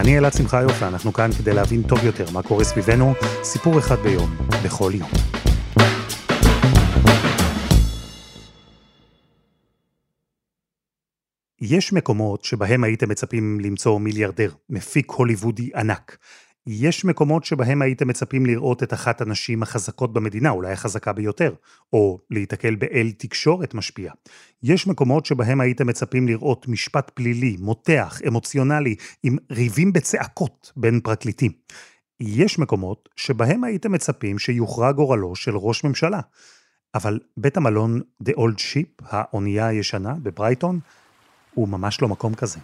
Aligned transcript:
אני 0.00 0.18
אלעד 0.18 0.32
שמחיוף, 0.32 0.82
ואנחנו 0.82 1.12
כאן 1.12 1.30
כדי 1.38 1.52
להבין 1.54 1.82
טוב 1.82 2.04
יותר 2.04 2.24
מה 2.32 2.42
קורה 2.42 2.64
סביבנו, 2.64 3.12
סיפור 3.42 3.78
אחד 3.78 3.96
ביום, 3.96 4.36
בכל 4.64 4.92
יום. 4.94 5.10
יש 11.60 11.92
מקומות 11.92 12.44
שבהם 12.44 12.84
הייתם 12.84 13.08
מצפים 13.08 13.60
למצוא 13.60 13.98
מיליארדר, 14.00 14.52
מפיק 14.70 15.10
הוליוודי 15.10 15.70
ענק. 15.74 16.16
יש 16.66 17.04
מקומות 17.04 17.44
שבהם 17.44 17.82
הייתם 17.82 18.08
מצפים 18.08 18.46
לראות 18.46 18.82
את 18.82 18.92
אחת 18.92 19.20
הנשים 19.20 19.62
החזקות 19.62 20.12
במדינה, 20.12 20.50
אולי 20.50 20.72
החזקה 20.72 21.12
ביותר, 21.12 21.54
או 21.92 22.18
להיתקל 22.30 22.74
באל 22.74 23.10
תקשורת 23.18 23.74
משפיע. 23.74 24.12
יש 24.62 24.86
מקומות 24.86 25.26
שבהם 25.26 25.60
הייתם 25.60 25.86
מצפים 25.86 26.28
לראות 26.28 26.68
משפט 26.68 27.10
פלילי, 27.14 27.56
מותח, 27.60 28.20
אמוציונלי, 28.28 28.94
עם 29.22 29.36
ריבים 29.50 29.92
בצעקות 29.92 30.72
בין 30.76 31.00
פרקליטים. 31.00 31.52
יש 32.20 32.58
מקומות 32.58 33.08
שבהם 33.16 33.64
הייתם 33.64 33.92
מצפים 33.92 34.38
שיוכרע 34.38 34.92
גורלו 34.92 35.36
של 35.36 35.56
ראש 35.56 35.84
ממשלה. 35.84 36.20
אבל 36.94 37.18
בית 37.36 37.56
המלון 37.56 38.00
The 38.24 38.32
Old 38.32 38.58
Ship, 38.58 39.04
האונייה 39.08 39.66
הישנה 39.66 40.14
בברייטון, 40.22 40.80
הוא 41.54 41.68
ממש 41.68 42.02
לא 42.02 42.08
מקום 42.08 42.34
כזה. 42.34 42.58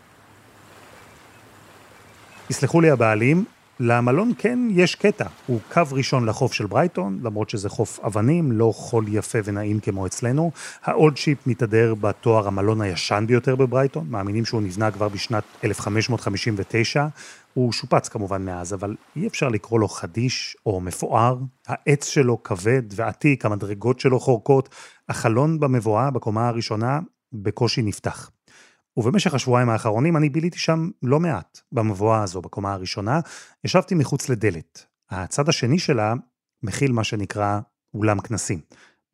יסלחו 2.51 2.81
לי 2.81 2.91
הבעלים, 2.91 3.45
למלון 3.81 4.33
כן 4.39 4.59
יש 4.71 4.95
קטע, 4.95 5.27
הוא 5.47 5.61
קו 5.73 5.83
ראשון 5.93 6.27
לחוף 6.27 6.53
של 6.53 6.67
ברייטון, 6.67 7.21
למרות 7.23 7.51
שזה 7.51 7.69
חוף 7.69 8.01
אבנים, 8.01 8.53
לא 8.53 8.73
חול 8.75 9.05
יפה 9.09 9.39
ונעים 9.45 9.81
כמו 9.81 10.07
אצלנו. 10.07 10.51
האולד 10.85 11.17
שיפ 11.17 11.47
מתהדר 11.47 11.95
בתואר 11.95 12.47
המלון 12.49 12.81
הישן 12.81 13.25
ביותר 13.29 13.57
בברייטון, 13.57 14.07
מאמינים 14.11 14.45
שהוא 14.45 14.63
נבנה 14.63 14.91
כבר 14.91 15.09
בשנת 15.09 15.45
1559. 15.65 17.07
הוא 17.55 17.73
שופץ 17.73 18.09
כמובן 18.09 18.45
מאז, 18.45 18.75
אבל 18.75 18.97
אי 19.17 19.27
אפשר 19.27 19.49
לקרוא 19.49 19.81
לו 19.81 19.89
חדיש 19.89 20.57
או 20.67 20.81
מפואר. 20.81 21.39
העץ 21.67 22.05
שלו 22.05 22.43
כבד 22.43 22.83
ועתיק, 22.91 23.47
המדרגות 23.47 24.01
שלו 24.01 24.21
חורקות, 24.21 24.69
החלון 25.09 25.61
במבואה 25.61 26.11
בקומה 26.11 26.49
הראשונה 26.49 27.01
בקושי 27.33 27.83
נפתח. 27.83 28.31
ובמשך 28.97 29.35
השבועיים 29.35 29.69
האחרונים 29.69 30.17
אני 30.17 30.29
ביליתי 30.29 30.59
שם 30.59 30.91
לא 31.03 31.21
מעט, 31.21 31.61
במבואה 31.73 32.23
הזו, 32.23 32.43
בקומה 32.43 32.73
הראשונה. 32.73 33.21
ישבתי 33.65 33.95
מחוץ 33.95 34.29
לדלת. 34.29 34.87
הצד 35.11 35.49
השני 35.49 35.79
שלה 35.79 36.15
מכיל 36.63 36.93
מה 36.93 37.05
שנקרא 37.05 37.61
אולם 37.95 38.21
כנסים. 38.21 38.61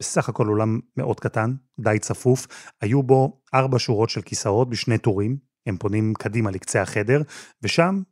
בסך 0.01 0.29
הכל 0.29 0.49
אולם 0.49 0.81
מאוד 0.97 1.21
קטן, 1.21 1.55
די 1.81 1.99
צפוף, 1.99 2.47
היו 2.81 3.03
בו 3.03 3.41
ארבע 3.55 3.79
שורות 3.79 4.11
של 4.11 4.23
כיסאות 4.23 4.71
בשני 4.71 4.99
טורים, 4.99 5.37
הם 5.67 5.77
פונים 5.77 6.15
קדימה 6.15 6.51
לקצה 6.51 6.83
החדר, 6.83 7.23
ושם 7.63 8.03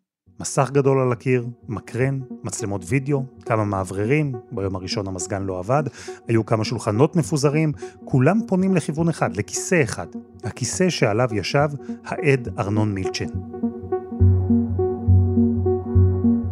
מסך 0.40 0.70
גדול 0.72 1.00
על 1.00 1.12
הקיר, 1.12 1.46
מקרן, 1.68 2.20
מצלמות 2.44 2.82
וידאו, 2.88 3.24
כמה 3.46 3.64
מאווררים, 3.64 4.32
ביום 4.52 4.76
הראשון 4.76 5.06
המזגן 5.06 5.42
לא 5.42 5.58
עבד, 5.58 5.82
היו 6.28 6.46
כמה 6.46 6.64
שולחנות 6.64 7.16
מפוזרים, 7.16 7.72
כולם 8.04 8.40
פונים 8.46 8.74
לכיוון 8.74 9.08
אחד, 9.08 9.36
לכיסא 9.36 9.82
אחד, 9.82 10.06
הכיסא 10.44 10.90
שעליו 10.90 11.28
ישב 11.32 11.68
העד 12.04 12.48
ארנון 12.58 12.94
מילצ'ן. 12.94 13.28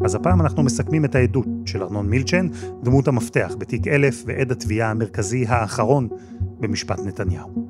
אז 0.04 0.14
הפעם 0.14 0.40
אנחנו 0.40 0.62
מסכמים 0.62 1.04
את 1.04 1.14
העדות 1.14 1.46
של 1.66 1.82
ארנון 1.82 2.10
מילצ'ן, 2.10 2.48
דמות 2.82 3.08
המפתח 3.08 3.54
בתיק 3.58 3.88
אלף 3.88 4.22
ועד 4.26 4.52
התביעה 4.52 4.90
המרכזי 4.90 5.46
האחרון 5.46 6.08
במשפט 6.60 7.00
נתניהו. 7.00 7.67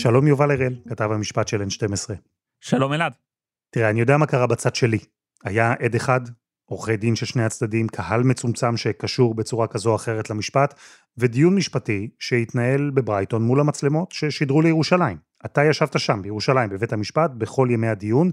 שלום 0.00 0.26
יובל 0.26 0.50
הראל, 0.50 0.74
כתב 0.88 1.10
המשפט 1.12 1.48
של 1.48 1.62
N12. 1.62 2.12
שלום 2.60 2.92
אלעד. 2.92 3.12
תראה, 3.70 3.90
אני 3.90 4.00
יודע 4.00 4.16
מה 4.16 4.26
קרה 4.26 4.46
בצד 4.46 4.74
שלי. 4.74 4.98
היה 5.44 5.74
עד 5.78 5.94
אחד, 5.94 6.20
עורכי 6.64 6.96
דין 6.96 7.16
של 7.16 7.26
שני 7.26 7.44
הצדדים, 7.44 7.88
קהל 7.88 8.22
מצומצם 8.22 8.76
שקשור 8.76 9.34
בצורה 9.34 9.66
כזו 9.66 9.90
או 9.90 9.96
אחרת 9.96 10.30
למשפט, 10.30 10.74
ודיון 11.16 11.54
משפטי 11.54 12.08
שהתנהל 12.18 12.90
בברייטון 12.90 13.42
מול 13.42 13.60
המצלמות 13.60 14.12
ששידרו 14.12 14.62
לירושלים. 14.62 15.16
אתה 15.44 15.64
ישבת 15.64 16.00
שם, 16.00 16.22
בירושלים, 16.22 16.70
בבית 16.70 16.92
המשפט, 16.92 17.30
בכל 17.30 17.68
ימי 17.70 17.88
הדיון. 17.88 18.30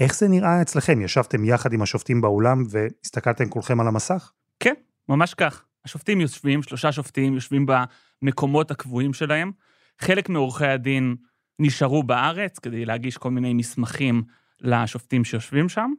איך 0.00 0.16
זה 0.16 0.28
נראה 0.28 0.62
אצלכם? 0.62 1.00
ישבתם 1.00 1.44
יחד 1.44 1.72
עם 1.72 1.82
השופטים 1.82 2.20
באולם 2.20 2.62
והסתכלתם 2.68 3.48
כולכם 3.48 3.80
על 3.80 3.88
המסך? 3.88 4.32
כן, 4.60 4.74
ממש 5.08 5.34
כך. 5.34 5.64
השופטים 5.84 6.20
יושבים, 6.20 6.62
שלושה 6.62 6.92
שופטים 6.92 7.34
יושבים 7.34 7.66
במקומות 8.22 8.70
הקבועים 8.70 9.12
שלהם. 9.12 9.52
חלק 10.00 10.28
מעורכי 10.28 10.66
הדין 10.66 11.16
נשארו 11.58 12.02
בארץ 12.02 12.58
כדי 12.58 12.84
להגיש 12.84 13.16
כל 13.16 13.30
מיני 13.30 13.54
מסמכים 13.54 14.22
לשופטים 14.60 15.24
שיושבים 15.24 15.68
שם, 15.68 15.92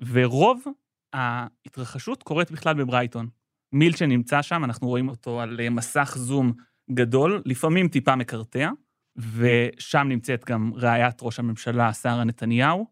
ורוב 0.00 0.64
ההתרחשות 1.12 2.22
קורית 2.22 2.50
בכלל 2.50 2.74
בברייטון. 2.74 3.28
מילצ'ן 3.72 4.08
נמצא 4.08 4.42
שם, 4.42 4.64
אנחנו 4.64 4.88
רואים 4.88 5.08
אותו 5.08 5.40
על 5.40 5.68
מסך 5.70 6.14
זום 6.18 6.52
גדול, 6.90 7.42
לפעמים 7.44 7.88
טיפה 7.88 8.16
מקרטע, 8.16 8.70
ושם 9.16 10.06
נמצאת 10.08 10.44
גם 10.44 10.72
רעיית 10.74 11.18
ראש 11.22 11.38
הממשלה, 11.38 11.92
שרה 11.92 12.24
נתניהו. 12.24 12.86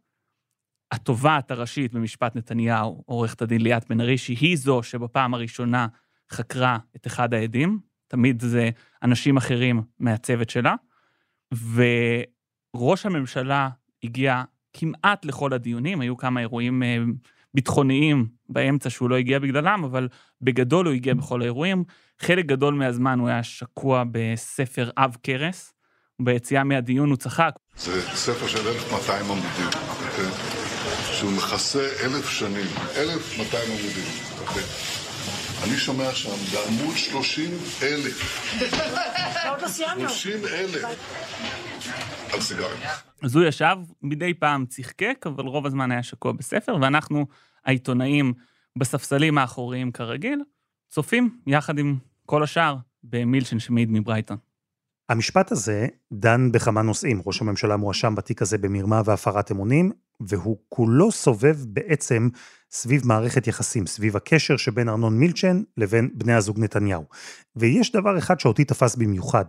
התובעת 0.90 1.50
הראשית 1.50 1.92
במשפט 1.92 2.36
נתניהו, 2.36 3.02
עורכת 3.06 3.42
הדין 3.42 3.60
ליאת 3.60 3.88
בן 3.88 4.00
ארי, 4.00 4.18
שהיא 4.18 4.56
זו 4.56 4.82
שבפעם 4.82 5.34
הראשונה 5.34 5.86
חקרה 6.30 6.78
את 6.96 7.06
אחד 7.06 7.34
העדים, 7.34 7.80
תמיד 8.08 8.42
זה 8.42 8.70
אנשים 9.02 9.36
אחרים 9.36 9.82
מהצוות 9.98 10.50
שלה, 10.50 10.74
וראש 12.74 13.06
הממשלה 13.06 13.68
הגיע 14.04 14.42
כמעט 14.72 15.24
לכל 15.24 15.52
הדיונים, 15.52 16.00
היו 16.00 16.16
כמה 16.16 16.40
אירועים 16.40 16.82
אה, 16.82 16.96
ביטחוניים 17.54 18.26
באמצע 18.48 18.90
שהוא 18.90 19.10
לא 19.10 19.16
הגיע 19.16 19.38
בגללם, 19.38 19.84
אבל 19.84 20.08
בגדול 20.40 20.86
הוא 20.86 20.94
הגיע 20.94 21.14
בכל 21.14 21.42
האירועים. 21.42 21.84
חלק 22.20 22.46
גדול 22.46 22.74
מהזמן 22.74 23.18
הוא 23.18 23.28
היה 23.28 23.42
שקוע 23.42 24.02
בספר 24.10 24.90
עב 24.96 25.16
כרס, 25.22 25.72
ביציאה 26.22 26.64
מהדיון 26.64 27.08
הוא 27.08 27.16
צחק. 27.16 27.50
זה 27.76 28.02
ספר 28.02 28.46
של 28.46 28.68
1,200 28.68 29.24
עמודים, 29.24 29.66
אוקיי? 29.88 30.30
שהוא 31.12 31.32
מכסה 31.32 31.88
אלף 32.04 32.28
שנים, 32.28 32.66
1,200 32.96 33.64
עמודים, 33.68 34.04
אוקיי? 34.40 35.05
אני 35.68 35.76
שומע 35.76 36.12
שם 36.14 36.30
בעמוד 36.52 36.96
30 36.96 37.50
אלף. 37.82 38.48
30 39.98 40.38
אלף. 40.44 40.84
על 42.32 42.40
סיגרים. 42.40 42.80
אז 43.22 43.36
הוא 43.36 43.44
ישב, 43.44 43.76
מדי 44.02 44.34
פעם 44.34 44.66
צחקק, 44.66 45.24
אבל 45.26 45.44
רוב 45.44 45.66
הזמן 45.66 45.90
היה 45.90 46.02
שקוע 46.02 46.32
בספר, 46.32 46.76
ואנחנו, 46.80 47.26
העיתונאים, 47.64 48.32
בספסלים 48.76 49.38
האחוריים 49.38 49.92
כרגיל, 49.92 50.40
צופים 50.88 51.38
יחד 51.46 51.78
עם 51.78 51.96
כל 52.26 52.42
השאר 52.42 52.76
במילשן 53.04 53.58
שמעיד 53.58 53.88
מברייטון. 53.90 54.36
המשפט 55.08 55.52
הזה 55.52 55.86
דן 56.12 56.52
בכמה 56.52 56.82
נושאים. 56.82 57.22
ראש 57.26 57.40
הממשלה 57.42 57.76
מואשם 57.76 58.14
בתיק 58.14 58.42
הזה 58.42 58.58
במרמה 58.58 59.02
והפרת 59.04 59.50
אמונים, 59.52 59.92
והוא 60.20 60.58
כולו 60.68 61.12
סובב 61.12 61.56
בעצם 61.68 62.28
סביב 62.70 63.06
מערכת 63.06 63.46
יחסים, 63.46 63.86
סביב 63.86 64.16
הקשר 64.16 64.56
שבין 64.56 64.88
ארנון 64.88 65.18
מילצ'ן 65.18 65.62
לבין 65.76 66.10
בני 66.14 66.32
הזוג 66.32 66.60
נתניהו. 66.60 67.04
ויש 67.56 67.92
דבר 67.92 68.18
אחד 68.18 68.40
שאותי 68.40 68.64
תפס 68.64 68.96
במיוחד, 68.96 69.44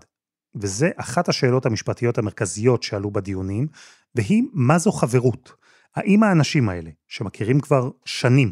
וזה 0.56 0.90
אחת 0.96 1.30
השאלות 1.30 1.66
המשפטיות 1.66 2.18
המרכזיות 2.18 2.84
שעלו 2.84 3.12
בדיונים, 3.12 3.68
והיא 4.16 4.44
מה 4.54 4.78
זו 4.78 4.92
חברות. 4.92 5.54
האם 5.96 6.24
האנשים 6.24 6.70
האלה, 6.70 6.90
שמכירים 7.08 7.60
כבר 7.60 7.90
שנים, 8.06 8.52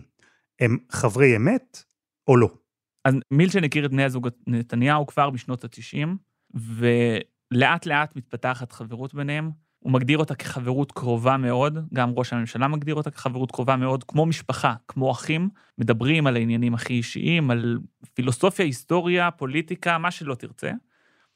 הם 0.59 0.77
חברי 0.91 1.35
אמת 1.35 1.83
או 2.27 2.37
לא? 2.37 2.49
אז 3.05 3.13
מילצ'ן 3.31 3.63
הכיר 3.63 3.85
את 3.85 3.91
בני 3.91 4.03
הזוג 4.03 4.27
נתניהו 4.47 5.07
כבר 5.07 5.29
בשנות 5.29 5.63
ה-90, 5.63 6.07
ולאט 6.55 7.85
לאט 7.85 8.15
מתפתחת 8.15 8.71
חברות 8.71 9.13
ביניהם. 9.13 9.51
הוא 9.79 9.91
מגדיר 9.91 10.17
אותה 10.17 10.35
כחברות 10.35 10.91
קרובה 10.91 11.37
מאוד, 11.37 11.79
גם 11.93 12.13
ראש 12.15 12.33
הממשלה 12.33 12.67
מגדיר 12.67 12.95
אותה 12.95 13.11
כחברות 13.11 13.51
קרובה 13.51 13.75
מאוד, 13.75 14.03
כמו 14.03 14.25
משפחה, 14.25 14.73
כמו 14.87 15.11
אחים, 15.11 15.49
מדברים 15.77 16.27
על 16.27 16.35
העניינים 16.35 16.73
הכי 16.73 16.93
אישיים, 16.93 17.51
על 17.51 17.79
פילוסופיה, 18.13 18.65
היסטוריה, 18.65 19.31
פוליטיקה, 19.31 19.97
מה 19.97 20.11
שלא 20.11 20.35
תרצה. 20.35 20.71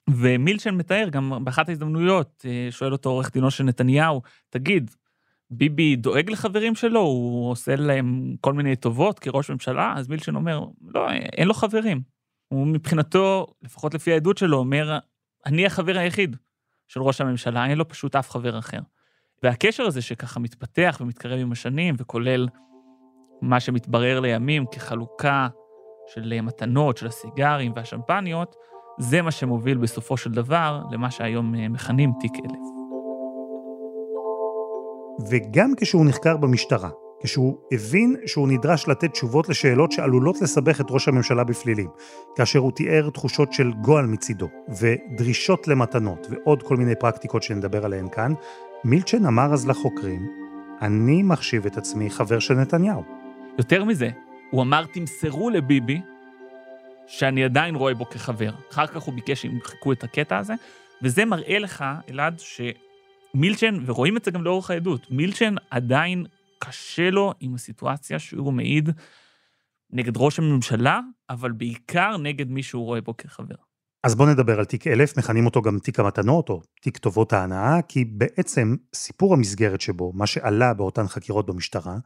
ומילצ'ן 0.10 0.76
מתאר 0.76 1.08
גם 1.12 1.34
באחת 1.44 1.70
ההזדמנויות, 1.70 2.46
אה, 2.46 2.68
שואל 2.72 2.92
אותו 2.92 3.10
עורך 3.10 3.32
דינו 3.34 3.52
של 3.52 3.64
נתניהו, 3.64 4.22
תגיד, 4.50 4.92
ביבי 5.52 5.96
דואג 5.96 6.30
לחברים 6.30 6.76
שלו, 6.76 7.00
הוא 7.00 7.52
עושה 7.52 7.76
להם 7.76 8.36
כל 8.42 8.54
מיני 8.54 8.76
טובות 8.76 9.20
כראש 9.20 9.50
ממשלה? 9.50 9.94
אז 9.98 10.08
מילצ'ן 10.08 10.36
אומר, 10.36 10.66
לא, 10.94 11.12
אין 11.12 11.48
לו 11.48 11.54
חברים. 11.54 12.19
הוא 12.50 12.68
מבחינתו, 12.68 13.48
לפחות 13.62 13.94
לפי 13.94 14.14
העדות 14.14 14.38
שלו, 14.38 14.58
אומר, 14.58 15.00
אני 15.46 15.66
החבר 15.66 15.98
היחיד 15.98 16.36
של 16.88 17.02
ראש 17.02 17.22
הממשלה, 17.22 17.66
אין 17.66 17.78
לו 17.78 17.88
פשוט 17.88 18.16
אף 18.16 18.30
חבר 18.30 18.60
אחר. 18.60 18.80
והקשר 19.44 19.84
הזה 19.84 20.02
שככה 20.02 20.40
מתפתח 20.40 20.98
ומתקרב 21.02 21.40
עם 21.40 21.52
השנים, 21.52 21.96
וכולל 21.98 22.48
מה 23.42 23.60
שמתברר 23.60 24.20
לימים 24.20 24.66
כחלוקה 24.72 25.48
של 26.08 26.42
מתנות, 26.42 26.98
של 26.98 27.08
הסיגרים 27.08 27.72
והשמפניות, 27.76 28.56
זה 29.00 29.22
מה 29.22 29.32
שמוביל 29.32 29.78
בסופו 29.78 30.18
של 30.18 30.32
דבר 30.32 30.82
למה 30.92 31.12
שהיום 31.12 31.56
אה, 31.56 31.70
מכנים 31.70 32.12
תיק 32.20 32.32
אלף. 32.34 32.60
וגם 35.30 35.74
כשהוא 35.78 36.06
נחקר 36.06 36.38
במשטרה, 36.38 36.90
כשהוא 37.24 37.58
הבין 37.72 38.16
שהוא 38.26 38.48
נדרש 38.48 38.88
לתת 38.88 39.12
תשובות 39.12 39.50
לשאלות 39.50 39.92
שעלולות 39.92 40.42
לסבך 40.42 40.82
את 40.82 40.86
ראש 40.90 41.08
הממשלה 41.08 41.44
בפלילים, 41.44 41.90
כאשר 42.36 42.60
הוא 42.60 42.72
תיאר 42.72 43.10
תחושות 43.10 43.54
של 43.54 43.72
גועל 43.72 44.06
מצידו, 44.06 44.50
ודרישות 44.80 45.68
למתנות, 45.68 46.28
ועוד 46.30 46.64
כל 46.64 46.78
מיני 46.78 46.96
פרקטיקות 46.96 47.44
שנדבר 47.44 47.86
עליהן 47.86 48.10
כאן, 48.10 48.34
מילצ'ן 48.84 49.26
אמר 49.26 49.54
אז 49.54 49.68
לחוקרים, 49.68 50.28
אני 50.82 51.24
מחשיב 51.24 51.66
את 51.66 51.78
עצמי 51.78 52.10
חבר 52.10 52.40
של 52.40 52.54
נתניהו. 52.54 53.04
יותר 53.58 53.84
מזה, 53.84 54.10
הוא 54.52 54.62
אמר, 54.62 54.86
תמסרו 54.86 55.50
לביבי 55.50 56.02
שאני 57.08 57.44
עדיין 57.44 57.76
רואה 57.76 57.94
בו 57.94 58.10
כחבר. 58.10 58.52
אחר 58.72 58.88
כך 58.88 59.02
הוא 59.02 59.14
ביקש 59.14 59.42
שימחקו 59.42 59.92
את 59.92 60.04
הקטע 60.04 60.38
הזה, 60.38 60.54
וזה 61.02 61.26
מראה 61.26 61.60
לך, 61.60 61.86
אלעד, 62.10 62.40
שמילצ'ן, 62.40 63.78
ורואים 63.86 64.18
את 64.18 64.26
זה 64.26 64.32
גם 64.32 64.44
לאורך 64.44 64.72
העדות, 64.72 65.12
מילצ'ן 65.12 65.56
עדיין 65.70 66.26
קשה 66.60 67.10
לו 67.10 67.34
עם 67.40 67.56
הסיטואציה 67.56 68.20
שהוא 68.20 68.54
מעיד 68.54 68.90
נגד 69.92 70.18
ראש 70.18 70.40
הממשלה, 70.40 71.00
אבל 71.30 71.52
בעיקר 71.52 72.18
נגד 72.18 72.50
מי 72.50 72.64
שהוא 72.64 72.86
רואה 72.86 73.02
בו 73.02 73.18
כחבר. 73.18 73.56
אז 74.04 74.16
בואו 74.16 74.30
נדבר 74.30 74.60
על 74.60 74.66
תיק 74.66 74.88
אלף, 74.88 75.18
מכנים 75.18 75.46
אותו 75.46 75.62
גם 75.62 75.80
תיק 75.80 76.00
המתנות 76.00 76.50
או 76.50 76.62
תיק 76.82 76.98
טובות 76.98 77.34
ההנאה, 77.34 77.82
כי 77.88 78.06
בעצם 78.06 78.76
סיפור 78.96 79.34
המסגרת 79.34 79.82
שבו, 79.82 80.12
מה 80.16 80.28
שעלה 80.28 80.74
באותן 80.74 81.08
חקירות 81.08 81.46
במשטרה, 81.46 81.98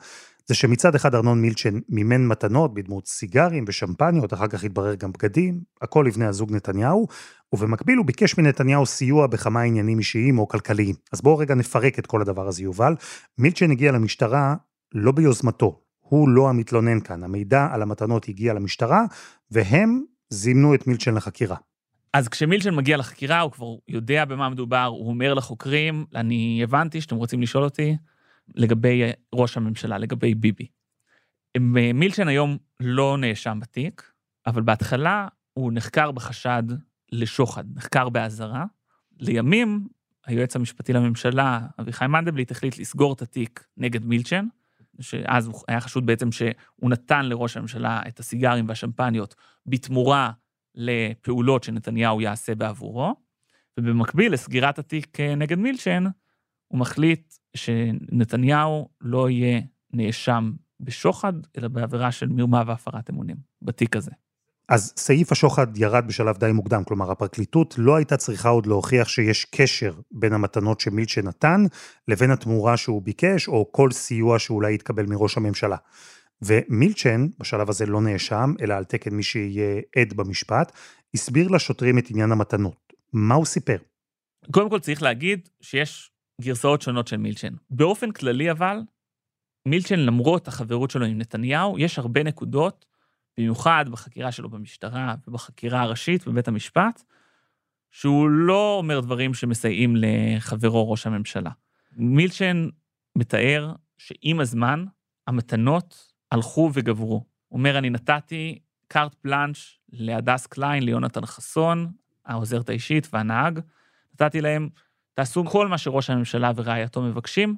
זה 0.46 0.56
שמצד 0.56 0.96
אחד 0.96 1.16
ארנון 1.16 1.42
מילצ'ן 1.42 1.80
מימן 1.90 2.28
מתנות 2.28 2.74
בדמות 2.74 3.08
סיגרים 3.08 3.66
ושמפניות, 3.68 4.34
אחר 4.34 4.48
כך 4.48 4.64
התברר 4.64 4.96
גם 4.96 5.12
בגדים, 5.12 5.62
הכל 5.82 6.06
לבני 6.08 6.26
הזוג 6.26 6.52
נתניהו, 6.52 7.08
ובמקביל 7.54 7.98
הוא 7.98 8.06
ביקש 8.06 8.38
מנתניהו 8.38 8.86
סיוע 8.86 9.28
בכמה 9.28 9.62
עניינים 9.62 10.00
אישיים 10.00 10.40
או 10.40 10.48
כלכליים. 10.48 10.96
אז 11.14 11.22
בואו 11.22 11.38
רגע 11.38 11.56
נפרק 11.56 12.00
את 12.00 12.06
כל 12.06 12.22
הדבר 12.22 12.48
הזה, 12.48 12.64
יובל. 12.64 12.96
מילצ'ן 13.38 13.72
הגיע 13.72 13.92
למשטרה 13.92 14.56
לא 14.94 15.12
ביוזמתו, 15.12 15.80
הוא 16.00 16.30
לא 16.30 16.50
המתלונן 16.50 17.00
כאן, 17.00 17.24
המידע 17.24 17.68
על 17.72 17.82
המתנות 17.82 18.30
הגיע 18.30 18.54
למשטרה, 18.54 19.06
והם 19.52 20.02
זימנו 20.30 20.76
את 20.76 20.88
מילצ'ן 20.88 21.16
לחקירה. 21.16 21.58
אז 22.14 22.28
כשמילצ'ן 22.28 22.76
מגיע 22.76 22.98
לחקירה, 22.98 23.40
הוא 23.40 23.52
כבר 23.52 23.66
יודע 23.88 24.26
במה 24.26 24.50
מדובר, 24.50 24.86
הוא 24.86 25.08
אומר 25.08 25.34
לחוקרים, 25.34 26.06
אני 26.16 26.60
הבנתי 26.64 27.02
שאתם 27.02 27.16
רוצים 27.16 27.42
לשאול 27.42 27.64
אותי 27.64 27.96
לגבי 28.56 29.02
ראש 29.36 29.58
הממשלה, 29.58 29.98
לגבי 29.98 30.36
ביבי. 30.36 30.68
מילצ'ן 31.94 32.28
היום 32.28 32.58
לא 32.80 33.18
נאשם 33.18 33.60
בתיק, 33.62 34.12
אבל 34.48 34.62
בהתחלה 34.62 35.28
הוא 35.54 35.72
נחקר 35.74 36.12
בחשד 36.12 36.64
לשוחד, 37.12 37.64
נחקר 37.76 38.10
באזהרה. 38.10 38.66
לימים, 39.20 39.88
היועץ 40.26 40.56
המשפטי 40.56 40.94
לממשלה, 40.94 41.60
אביחי 41.80 42.08
מנדלבליט, 42.08 42.52
החליט 42.52 42.78
לסגור 42.78 43.14
את 43.14 43.22
התיק 43.22 43.68
נגד 43.78 44.06
מילצ'ן, 44.06 44.46
שאז 45.00 45.48
הוא 45.48 45.62
היה 45.68 45.82
חשוד 45.82 46.06
בעצם 46.06 46.32
שהוא 46.32 46.90
נתן 46.90 47.26
לראש 47.26 47.58
הממשלה 47.58 48.02
את 48.08 48.20
הסיגרים 48.20 48.68
והשמפניות 48.68 49.36
בתמורה 49.66 50.32
לפעולות 50.76 51.64
שנתניהו 51.64 52.22
יעשה 52.22 52.56
בעבורו, 52.56 53.16
ובמקביל 53.80 54.34
לסגירת 54.34 54.80
התיק 54.80 55.20
אה, 55.20 55.36
נגד 55.36 55.58
מילצ'ן, 55.58 56.04
הוא 56.74 56.80
מחליט 56.80 57.34
שנתניהו 57.56 58.90
לא 59.02 59.30
יהיה 59.30 59.62
נאשם 59.94 60.52
בשוחד, 60.80 61.34
אלא 61.58 61.68
בעבירה 61.68 62.12
של 62.12 62.30
מרמה 62.30 62.64
והפרת 62.68 63.10
אמונים, 63.10 63.36
בתיק 63.62 63.96
הזה. 63.96 64.12
אז 64.70 64.94
סעיף 64.98 65.32
השוחד 65.32 65.78
ירד 65.78 66.08
בשלב 66.08 66.38
די 66.38 66.52
מוקדם, 66.52 66.84
כלומר 66.84 67.12
הפרקליטות 67.12 67.76
לא 67.78 67.96
הייתה 67.96 68.18
צריכה 68.18 68.50
עוד 68.50 68.66
להוכיח 68.66 69.08
שיש 69.08 69.46
קשר 69.46 69.94
בין 70.12 70.34
המתנות 70.34 70.80
שמילצ'ן 70.80 71.28
נתן 71.28 71.66
לבין 72.08 72.32
התמורה 72.32 72.78
שהוא 72.78 73.02
ביקש, 73.02 73.48
או 73.48 73.72
כל 73.72 73.92
סיוע 73.92 74.40
שאולי 74.40 74.74
יתקבל 74.74 75.06
מראש 75.06 75.38
הממשלה. 75.38 75.78
ומילצ'ן, 76.42 77.28
בשלב 77.40 77.70
הזה 77.70 77.86
לא 77.86 78.02
נאשם, 78.02 78.54
אלא 78.62 78.74
על 78.74 78.84
תקן 78.84 79.16
מי 79.16 79.24
שיהיה 79.24 79.82
עד 79.96 80.14
במשפט, 80.14 80.72
הסביר 81.14 81.48
לשוטרים 81.48 81.98
את 81.98 82.10
עניין 82.10 82.32
המתנות. 82.32 82.94
מה 83.14 83.36
הוא 83.36 83.46
סיפר? 83.46 83.78
קודם 84.52 84.70
כל 84.70 84.80
צריך 84.80 85.02
להגיד 85.02 85.50
שיש 85.62 86.13
גרסאות 86.42 86.82
שונות 86.82 87.08
של 87.08 87.18
מילצ'ן. 87.18 87.54
באופן 87.70 88.12
כללי 88.12 88.52
אבל, 88.52 88.78
מילצ'ן, 89.66 90.00
למרות 90.00 90.48
החברות 90.48 90.92
שלו 90.92 91.06
עם 91.06 91.18
נתניהו, 91.18 91.80
יש 91.80 92.00
הרבה 92.00 92.24
נקודות, 92.24 92.86
במיוחד 93.38 93.86
בחקירה 93.92 94.32
שלו 94.32 94.50
במשטרה 94.50 95.16
ובחקירה 95.28 95.82
הראשית 95.82 96.28
בבית 96.28 96.48
המשפט, 96.48 97.04
שהוא 97.92 98.30
לא 98.30 98.78
אומר 98.78 99.00
דברים 99.00 99.34
שמסייעים 99.34 99.94
לחברו 99.98 100.92
ראש 100.92 101.08
הממשלה. 101.08 101.50
מילצ'ן 101.92 102.68
מתאר 103.16 103.74
שעם 103.98 104.40
הזמן, 104.40 104.86
המתנות 105.28 106.14
הלכו 106.32 106.72
וגברו. 106.74 107.26
הוא 107.48 107.58
אומר, 107.58 107.78
אני 107.78 107.90
נתתי 107.90 108.60
קארט 108.88 109.14
פלאנש 109.14 109.80
להדס 109.90 110.48
קליין, 110.48 110.84
ליונתן 110.84 111.26
חסון, 111.26 111.92
העוזרת 112.26 112.70
האישית 112.70 113.08
והנהג, 113.14 113.60
נתתי 114.14 114.42
להם, 114.42 114.70
תעשו 115.14 115.46
כל 115.46 115.68
מה 115.68 115.78
שראש 115.78 116.10
הממשלה 116.10 116.52
ורעייתו 116.56 117.02
מבקשים, 117.02 117.56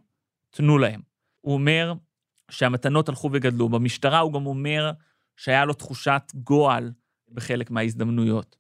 תנו 0.50 0.78
להם. 0.78 1.02
הוא 1.42 1.54
אומר 1.54 1.94
שהמתנות 2.52 3.10
הלכו 3.10 3.30
וגדלו. 3.34 3.70
במשטרה 3.70 4.20
הוא 4.20 4.34
גם 4.34 4.46
אומר 4.46 4.92
שהיה 5.38 5.66
לו 5.66 5.74
תחושת 5.74 6.22
גועל 6.36 6.92
בחלק 7.32 7.72
מההזדמנויות. 7.72 8.56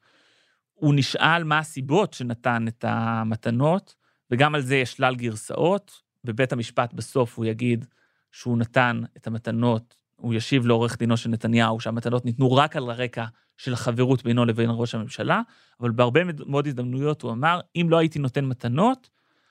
הוא 0.73 0.93
נשאל 0.95 1.43
מה 1.43 1.59
הסיבות 1.59 2.13
שנתן 2.13 2.67
את 2.67 2.85
המתנות, 2.87 3.95
וגם 4.31 4.55
על 4.55 4.61
זה 4.61 4.75
יש 4.75 4.91
שלל 4.91 5.15
גרסאות. 5.15 6.01
בבית 6.23 6.53
המשפט 6.53 6.93
בסוף 6.93 7.37
הוא 7.37 7.45
יגיד 7.45 7.85
שהוא 8.31 8.57
נתן 8.57 9.01
את 9.17 9.27
המתנות 9.27 9.95
הוא 10.15 10.33
ישיב 10.33 10.65
לעורך 10.65 10.97
דינו 10.97 11.17
של 11.17 11.29
נתניהו 11.29 11.79
שהמתנות 11.79 12.25
ניתנו 12.25 12.51
רק 12.51 12.75
על 12.75 12.89
הרקע 12.89 13.25
של 13.57 13.73
החברות 13.73 14.23
בינו 14.23 14.45
לבין 14.45 14.69
ראש 14.73 14.95
הממשלה, 14.95 15.41
אבל 15.79 15.91
בהרבה 15.91 16.21
מאוד 16.45 16.67
הזדמנויות 16.67 17.21
הוא 17.21 17.31
אמר, 17.31 17.59
אם 17.75 17.87
לא 17.89 17.97
הייתי 17.97 18.19
נותן 18.19 18.45
מתנות, 18.45 19.09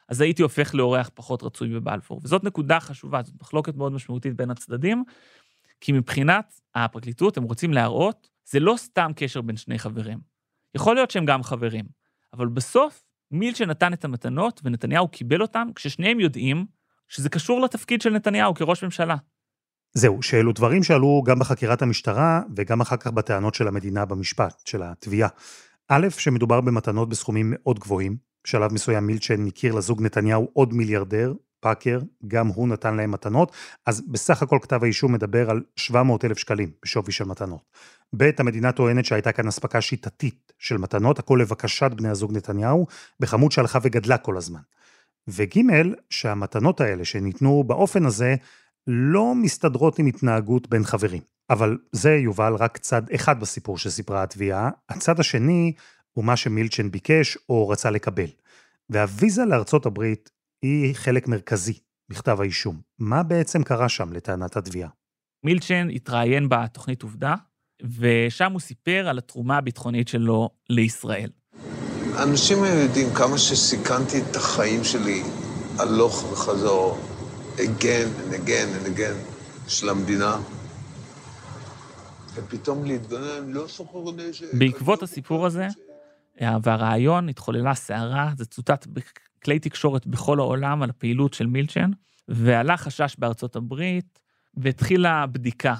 אז 0.09 0.21
הייתי 0.21 0.43
הופך 0.43 0.75
לאורח 0.75 1.11
פחות 1.15 1.43
רצוי 1.43 1.69
בבלפור. 1.69 2.21
וזאת 2.25 2.45
נקודה 2.45 2.81
חשובה, 2.81 3.23
זאת 3.23 3.35
מחלוקת 3.41 3.77
מאוד 3.77 3.93
משמעותית 3.93 4.37
בין 4.37 4.51
הצדדים, 4.51 5.05
כי 5.81 5.93
מבחינת 5.93 6.61
הפרקליטות 6.75 7.37
הם 7.37 7.43
רוצים 7.43 7.73
להראות, 7.73 8.29
זה 8.45 8.61
לא 8.61 8.75
סתם 8.77 9.11
קשר 9.17 9.41
בין 9.41 9.57
שני 9.57 9.79
חברים. 9.79 10.19
יכול 10.75 10.95
להיות 10.95 11.11
שהם 11.11 11.25
גם 11.25 11.43
חברים, 11.43 11.85
אבל 12.33 12.47
בסוף 12.47 13.05
מילצ'ן 13.31 13.71
נתן 13.71 13.93
את 13.93 14.05
המתנות 14.05 14.61
ונתניהו 14.65 15.09
קיבל 15.09 15.43
אותם, 15.43 15.69
כששניהם 15.75 16.21
יודעים 16.21 16.67
שזה 17.09 17.29
קשור 17.29 17.61
לתפקיד 17.61 18.03
של 18.03 18.11
נתניהו 18.11 18.55
כראש 18.55 18.85
ממשלה. 18.85 19.17
זהו, 19.95 20.23
שאלו 20.23 20.53
דברים 20.53 20.83
שעלו 20.83 21.23
גם 21.27 21.39
בחקירת 21.39 21.83
המשטרה 21.83 22.41
וגם 22.57 22.81
אחר 22.81 22.97
כך 22.97 23.07
בטענות 23.07 23.55
של 23.55 23.69
המדינה 23.69 24.05
במשפט, 24.05 24.63
של 24.65 24.83
התביעה. 24.83 25.29
א', 25.89 26.07
שמדובר 26.11 26.61
במתנות 26.61 27.09
בסכומים 27.09 27.55
מאוד 27.57 27.79
גבוהים. 27.79 28.17
בשלב 28.45 28.73
מסוים 28.73 29.07
מילצ'ן 29.07 29.47
הכיר 29.47 29.75
לזוג 29.75 30.03
נתניהו 30.03 30.49
עוד 30.53 30.75
מיליארדר, 30.75 31.35
פאקר, 31.61 32.01
גם 32.27 32.47
הוא 32.47 32.69
נתן 32.69 32.97
להם 32.97 33.11
מתנות, 33.11 33.53
אז 33.87 34.03
בסך 34.09 34.43
הכל 34.43 34.59
כתב 34.63 34.85
האישום 34.85 35.13
מדבר 35.13 35.51
על 35.51 35.63
700 35.77 36.25
אלף 36.25 36.39
שקלים 36.39 36.71
בשווי 36.83 37.13
של 37.13 37.25
מתנות. 37.25 37.61
ב', 38.17 38.31
המדינה 38.39 38.73
טוענת 38.73 39.05
שהייתה 39.05 39.33
כאן 39.33 39.49
אספקה 39.49 39.81
שיטתית 39.81 40.53
של 40.59 40.77
מתנות, 40.77 41.19
הכל 41.19 41.39
לבקשת 41.43 41.91
בני 41.97 42.09
הזוג 42.09 42.37
נתניהו, 42.37 42.87
בכמות 43.21 43.53
שהלכה 43.53 43.79
וגדלה 43.83 44.19
כל 44.19 44.37
הזמן. 44.37 44.61
וג', 45.29 45.59
שהמתנות 46.11 46.81
האלה 46.81 47.05
שניתנו 47.05 47.65
באופן 47.65 48.07
הזה, 48.07 48.35
לא 48.87 49.35
מסתדרות 49.35 49.99
עם 49.99 50.07
התנהגות 50.07 50.69
בין 50.69 50.85
חברים. 50.85 51.23
אבל 51.51 51.79
זה, 51.93 52.11
יובל, 52.11 52.55
רק 52.55 52.79
צד 52.79 53.03
אחד 53.15 53.41
בסיפור 53.41 53.79
שסיפרה 53.79 54.23
התביעה. 54.23 54.71
הצד 54.89 55.21
השני 55.21 55.73
הוא 56.13 56.25
מה 56.25 56.37
שמילצ'ן 56.37 56.91
ביקש 56.91 57.39
או 57.49 57.69
רצה 57.69 57.91
לקבל. 57.91 58.27
והוויזה 58.91 59.45
לארצות 59.45 59.87
הברית 59.87 60.31
היא 60.63 60.95
חלק 60.95 61.29
מרכזי 61.29 61.79
בכתב 62.09 62.41
האישום. 62.41 62.81
מה 62.99 63.23
בעצם 63.23 63.63
קרה 63.63 63.89
שם 63.89 64.13
לטענת 64.13 64.57
התביעה? 64.57 64.89
מילצ'ן 65.45 65.89
התראיין 65.95 66.49
בתוכנית 66.49 67.03
עובדה, 67.03 67.35
ושם 67.99 68.53
הוא 68.53 68.61
סיפר 68.61 69.09
על 69.09 69.19
התרומה 69.19 69.57
הביטחונית 69.59 70.09
שלו 70.09 70.51
לישראל. 70.71 71.31
אנשים 72.23 72.59
יודעים 72.65 73.15
כמה 73.15 73.39
שסיכנתי 73.39 74.23
את 74.23 74.37
החיים 74.37 74.85
שלי 74.85 75.23
הלוך 75.79 76.33
וחזור, 76.33 76.99
again 77.59 78.09
and 78.21 78.35
again 78.35 78.69
and 78.79 78.97
again, 78.97 79.17
של 79.69 79.89
המדינה. 79.89 80.37
ופתאום 82.35 82.85
להתגונן, 82.85 83.53
לא 83.53 83.67
סוחר 83.69 84.13
נשק. 84.17 84.47
בעקבות 84.59 85.03
הסיפור 85.03 85.47
הזה, 85.47 85.67
והרעיון, 86.41 87.29
התחוללה 87.29 87.75
סערה, 87.75 88.33
זה 88.37 88.45
צוטט 88.45 88.87
בכלי 88.87 89.59
תקשורת 89.59 90.07
בכל 90.07 90.39
העולם 90.39 90.83
על 90.83 90.91
הפעילות 90.91 91.35
של 91.35 91.47
מילצ'ן, 91.47 91.91
ועלה 92.29 92.77
חשש 92.77 93.17
בארצות 93.19 93.57
הברית, 93.57 94.19
והתחילה 94.57 95.27
בדיקה 95.27 95.75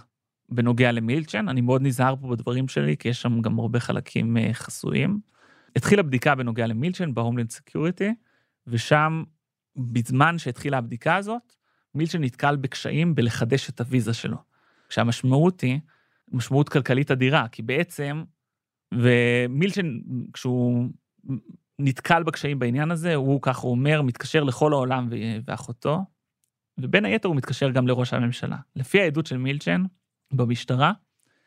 בנוגע 0.49 0.93
למילצ'ן. 0.93 1.49
אני 1.49 1.61
מאוד 1.61 1.83
נזהר 1.83 2.17
פה 2.21 2.29
בדברים 2.29 2.69
שלי, 2.69 2.97
כי 2.97 3.09
יש 3.09 3.23
שם 3.23 3.41
גם 3.41 3.59
הרבה 3.59 3.81
חלקים 3.81 4.37
אה, 4.37 4.51
חסויים. 4.53 5.21
התחילה 5.77 6.03
בדיקה 6.03 6.35
בנוגע 6.35 6.67
למילצ'ן 6.67 7.15
ב 7.15 7.19
Homeland 7.19 7.51
Security, 7.51 8.15
ושם, 8.67 9.23
בזמן 9.77 10.39
שהתחילה 10.39 10.79
הבדיקה 10.79 11.17
הזאת, 11.17 11.57
מילצ'ן 11.95 12.25
נתקל 12.25 12.57
בקשיים 12.57 13.15
בלחדש 13.15 13.71
את 13.71 13.81
הוויזה 13.81 14.15
שלו. 14.15 14.37
כשהמשמעות 14.89 15.61
היא, 15.61 15.81
משמעות 16.33 16.69
כלכלית 16.69 17.11
אדירה, 17.11 17.49
כי 17.49 17.63
בעצם, 17.63 18.25
ומילצ'ן, 18.95 19.99
כשהוא 20.33 20.89
נתקל 21.79 22.23
בקשיים 22.23 22.59
בעניין 22.59 22.91
הזה, 22.91 23.15
הוא, 23.15 23.43
כך 23.43 23.59
הוא 23.59 23.71
אומר, 23.71 24.03
מתקשר 24.03 24.45
לכל 24.45 24.73
העולם 24.73 25.09
ואחותו, 25.45 26.05
ובין 26.79 27.05
היתר 27.05 27.29
הוא 27.29 27.37
מתקשר 27.37 27.71
גם 27.71 27.89
לראש 27.89 28.13
הממשלה. 28.13 28.57
לפי 28.77 29.01
העדות 29.01 29.27
של 29.27 29.37
מילצ'ן 29.37 29.83
במשטרה, 30.33 30.93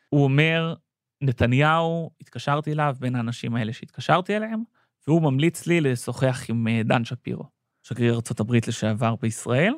הוא 0.08 0.24
אומר, 0.24 0.74
נתניהו, 1.20 2.10
התקשרתי 2.20 2.72
אליו, 2.72 2.96
בין 3.00 3.14
האנשים 3.14 3.54
האלה 3.54 3.72
שהתקשרתי 3.72 4.36
אליהם, 4.36 4.62
והוא 5.06 5.22
ממליץ 5.22 5.66
לי 5.66 5.80
לשוחח 5.80 6.44
עם 6.48 6.68
אה, 6.68 6.82
דן 6.84 7.04
שפירו, 7.04 7.44
שגריר 7.82 8.14
ארה"ב 8.14 8.52
לשעבר 8.68 9.16
בישראל. 9.16 9.74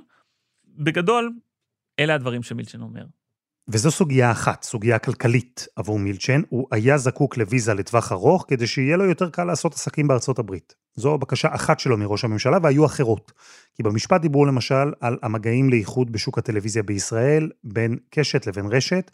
בגדול, 0.81 1.33
אלה 1.99 2.15
הדברים 2.15 2.43
שמילצ'ן 2.43 2.81
אומר. 2.81 3.05
וזו 3.69 3.91
סוגיה 3.91 4.31
אחת, 4.31 4.63
סוגיה 4.63 4.99
כלכלית 4.99 5.67
עבור 5.77 5.99
מילצ'ן. 5.99 6.43
הוא 6.49 6.67
היה 6.71 6.99
זקוק 6.99 7.37
לוויזה 7.37 7.75
לטווח 7.75 8.13
ארוך 8.13 8.45
כדי 8.49 8.67
שיהיה 8.67 8.97
לו 8.97 9.05
יותר 9.05 9.31
קל 9.31 9.45
לעשות 9.45 9.75
עסקים 9.75 10.09
בארצות 10.09 10.39
הברית. 10.39 10.75
זו 10.95 11.19
בקשה 11.19 11.49
אחת 11.55 11.81
שלו 11.81 11.97
מראש 11.97 12.25
הממשלה, 12.25 12.59
והיו 12.63 12.87
אחרות. 12.87 13.33
כי 13.75 13.83
במשפט 13.83 14.21
דיברו 14.21 14.45
למשל 14.45 14.93
על 15.01 15.19
המגעים 15.23 15.71
לאיחוד 15.71 16.13
בשוק 16.13 16.39
הטלוויזיה 16.39 16.83
בישראל, 16.83 17.51
בין 17.65 17.99
קשת 18.11 18.47
לבין 18.47 18.67
רשת. 18.67 19.11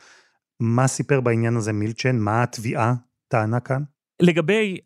מה 0.60 0.86
סיפר 0.86 1.20
בעניין 1.20 1.56
הזה 1.56 1.72
מילצ'ן? 1.72 2.16
מה 2.16 2.42
התביעה 2.42 2.94
טענה 3.28 3.60
כאן? 3.60 3.82
לגבי 4.22 4.78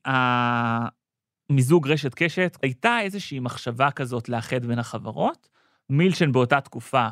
המיזוג 1.50 1.88
רשת 1.88 2.14
קשת, 2.14 2.58
הייתה 2.62 3.00
איזושהי 3.00 3.40
מחשבה 3.40 3.90
כזאת 3.90 4.28
לאחד 4.28 4.66
בין 4.66 4.78
החברות. 4.78 5.48
מילצ'ן 5.90 6.32
באותה 6.32 6.60
תקופה, 6.60 7.08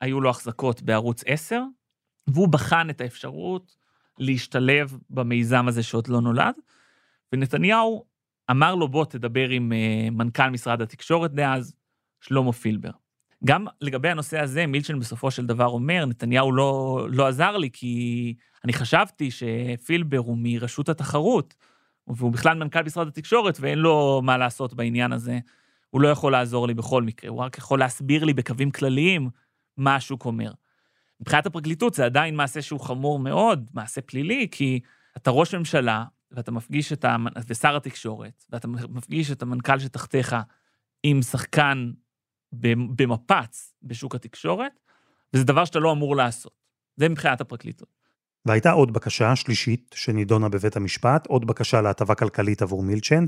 היו 0.00 0.20
לו 0.20 0.30
החזקות 0.30 0.82
בערוץ 0.82 1.24
10, 1.26 1.62
והוא 2.28 2.48
בחן 2.48 2.90
את 2.90 3.00
האפשרות 3.00 3.76
להשתלב 4.18 4.98
במיזם 5.10 5.68
הזה 5.68 5.82
שעוד 5.82 6.08
לא 6.08 6.20
נולד, 6.20 6.54
ונתניהו 7.32 8.04
אמר 8.50 8.74
לו, 8.74 8.88
בוא 8.88 9.04
תדבר 9.04 9.48
עם 9.48 9.72
uh, 9.72 10.10
מנכ"ל 10.10 10.50
משרד 10.50 10.82
התקשורת 10.82 11.32
דאז, 11.32 11.74
שלמה 12.20 12.52
פילבר. 12.52 12.90
גם 13.44 13.66
לגבי 13.80 14.08
הנושא 14.08 14.40
הזה, 14.40 14.66
מילצ'ן 14.66 14.98
בסופו 14.98 15.30
של 15.30 15.46
דבר 15.46 15.66
אומר, 15.66 16.04
נתניהו 16.06 16.52
לא, 16.52 17.06
לא 17.10 17.26
עזר 17.26 17.56
לי, 17.56 17.70
כי 17.72 18.34
אני 18.64 18.72
חשבתי 18.72 19.30
שפילבר 19.30 20.18
הוא 20.18 20.36
מרשות 20.40 20.88
התחרות, 20.88 21.54
והוא 22.06 22.32
בכלל 22.32 22.58
מנכ"ל 22.58 22.82
משרד 22.82 23.08
התקשורת, 23.08 23.58
ואין 23.60 23.78
לו 23.78 24.20
מה 24.24 24.38
לעשות 24.38 24.74
בעניין 24.74 25.12
הזה. 25.12 25.38
הוא 25.90 26.00
לא 26.00 26.08
יכול 26.08 26.32
לעזור 26.32 26.66
לי 26.66 26.74
בכל 26.74 27.02
מקרה, 27.02 27.30
הוא 27.30 27.38
רק 27.38 27.58
יכול 27.58 27.78
להסביר 27.78 28.24
לי 28.24 28.34
בקווים 28.34 28.70
כלליים 28.70 29.30
מה 29.76 29.96
השוק 29.96 30.24
אומר. 30.24 30.52
מבחינת 31.20 31.46
הפרקליטות 31.46 31.94
זה 31.94 32.04
עדיין 32.04 32.36
מעשה 32.36 32.62
שהוא 32.62 32.80
חמור 32.80 33.18
מאוד, 33.18 33.70
מעשה 33.74 34.00
פלילי, 34.00 34.48
כי 34.50 34.80
אתה 35.16 35.30
ראש 35.30 35.54
ממשלה, 35.54 36.04
ואתה 36.30 36.52
מפגיש 36.52 36.92
את 36.92 37.04
ה... 37.04 37.16
ושר 37.48 37.76
התקשורת, 37.76 38.44
ואתה 38.50 38.68
מפגיש 38.68 39.30
את 39.30 39.42
המנכ"ל 39.42 39.78
שתחתיך 39.78 40.36
עם 41.02 41.22
שחקן 41.22 41.90
במפץ 42.52 43.74
בשוק 43.82 44.14
התקשורת, 44.14 44.80
וזה 45.34 45.44
דבר 45.44 45.64
שאתה 45.64 45.78
לא 45.78 45.92
אמור 45.92 46.16
לעשות. 46.16 46.52
זה 46.96 47.08
מבחינת 47.08 47.40
הפרקליטות. 47.40 47.88
והייתה 48.46 48.70
עוד 48.70 48.92
בקשה 48.92 49.36
שלישית 49.36 49.94
שנידונה 49.94 50.48
בבית 50.48 50.76
המשפט, 50.76 51.26
עוד 51.26 51.46
בקשה 51.46 51.80
להטבה 51.80 52.14
כלכלית 52.14 52.62
עבור 52.62 52.82
מילצ'ן, 52.82 53.24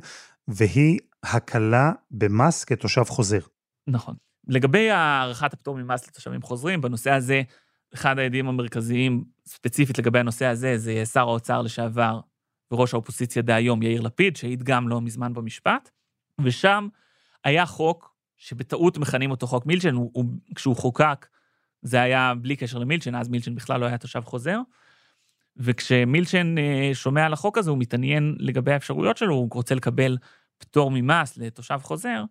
והיא 0.49 0.99
הקלה 1.23 1.93
במס 2.11 2.65
כתושב 2.65 3.05
חוזר. 3.05 3.41
נכון. 3.87 4.15
לגבי 4.49 4.91
הארכת 4.91 5.53
הפטור 5.53 5.77
ממס 5.77 6.09
לתושבים 6.09 6.43
חוזרים, 6.43 6.81
בנושא 6.81 7.11
הזה, 7.11 7.43
אחד 7.95 8.19
העדים 8.19 8.49
המרכזיים, 8.49 9.25
ספציפית 9.47 9.99
לגבי 9.99 10.19
הנושא 10.19 10.47
הזה, 10.47 10.79
זה 10.79 11.07
שר 11.07 11.21
האוצר 11.21 11.63
לשעבר 11.63 12.21
וראש 12.71 12.95
האופוזיציה 12.95 13.43
דהיום, 13.43 13.83
יאיר 13.83 14.01
לפיד, 14.01 14.37
שהעיד 14.37 14.63
גם 14.63 14.89
לא 14.89 15.01
מזמן 15.01 15.33
במשפט, 15.33 15.91
ושם 16.41 16.89
היה 17.45 17.67
חוק 17.67 18.15
שבטעות 18.37 18.99
מכנים 18.99 19.31
אותו 19.31 19.47
חוק 19.47 19.67
מילצ'ן, 19.67 19.95
הוא, 19.95 20.11
הוא, 20.13 20.25
כשהוא 20.55 20.77
חוקק, 20.77 21.27
זה 21.83 22.03
היה 22.03 22.33
בלי 22.43 22.57
קשר 22.57 22.79
למילצ'ן, 22.79 23.15
אז 23.15 23.29
מילצ'ן 23.29 23.55
בכלל 23.55 23.81
לא 23.81 23.87
היה 23.87 23.99
תושב 23.99 24.21
חוזר. 24.25 24.59
וכשמילצ'ן 25.57 26.59
אה, 26.59 26.91
שומע 26.95 27.27
על 27.27 27.33
החוק 27.33 27.59
הזה, 27.59 27.71
הוא 27.71 27.79
מתעניין 27.79 28.37
לגבי 28.39 28.73
האפשרויות 28.73 29.17
שלו, 29.17 29.35
הוא 29.35 29.49
רוצה 29.53 29.75
לקבל 29.75 30.17
פטור 30.61 30.91
ממס 30.91 31.37
לתושב 31.37 31.79
חוזר, 31.83 32.25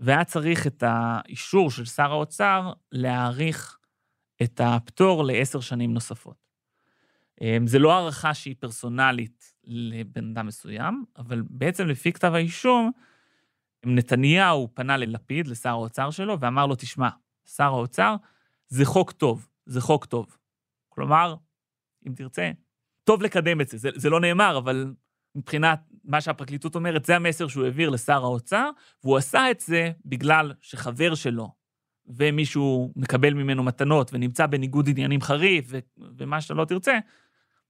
והיה 0.00 0.24
צריך 0.24 0.66
את 0.66 0.82
האישור 0.86 1.70
של 1.70 1.84
שר 1.84 2.12
האוצר 2.12 2.72
להאריך 2.92 3.78
את 4.42 4.60
הפטור 4.64 5.24
לעשר 5.24 5.60
שנים 5.60 5.94
נוספות. 5.94 6.48
אמ, 7.40 7.66
זה 7.66 7.78
לא 7.78 7.92
הערכה 7.92 8.34
שהיא 8.34 8.54
פרסונלית 8.58 9.52
לבן 9.64 10.30
אדם 10.30 10.46
מסוים, 10.46 11.04
אבל 11.16 11.42
בעצם 11.50 11.86
לפי 11.86 12.12
כתב 12.12 12.32
האישום, 12.34 12.90
נתניהו 13.86 14.68
פנה 14.74 14.96
ללפיד, 14.96 15.46
לשר 15.46 15.68
האוצר 15.68 16.10
שלו, 16.10 16.40
ואמר 16.40 16.66
לו, 16.66 16.74
תשמע, 16.74 17.08
שר 17.56 17.64
האוצר, 17.64 18.16
זה 18.68 18.84
חוק 18.84 19.12
טוב, 19.12 19.48
זה 19.66 19.80
חוק 19.80 20.04
טוב. 20.04 20.36
כלומר, 20.88 21.34
אם 22.06 22.12
תרצה, 22.14 22.50
טוב 23.04 23.22
לקדם 23.22 23.60
את 23.60 23.68
זה. 23.68 23.78
זה, 23.78 23.90
זה 23.94 24.10
לא 24.10 24.20
נאמר, 24.20 24.58
אבל 24.58 24.94
מבחינת 25.34 25.80
מה 26.08 26.20
שהפרקליטות 26.20 26.74
אומרת, 26.74 27.04
זה 27.04 27.16
המסר 27.16 27.48
שהוא 27.48 27.64
העביר 27.64 27.90
לשר 27.90 28.24
האוצר, 28.24 28.70
והוא 29.04 29.16
עשה 29.16 29.50
את 29.50 29.60
זה 29.60 29.90
בגלל 30.04 30.52
שחבר 30.60 31.14
שלו 31.14 31.48
ומישהו 32.06 32.92
מקבל 32.96 33.34
ממנו 33.34 33.62
מתנות 33.62 34.10
ונמצא 34.14 34.46
בניגוד 34.46 34.88
עניינים 34.88 35.20
חריף 35.20 35.64
ו- 35.68 35.78
ומה 36.18 36.40
שאתה 36.40 36.54
לא 36.54 36.64
תרצה, 36.64 36.98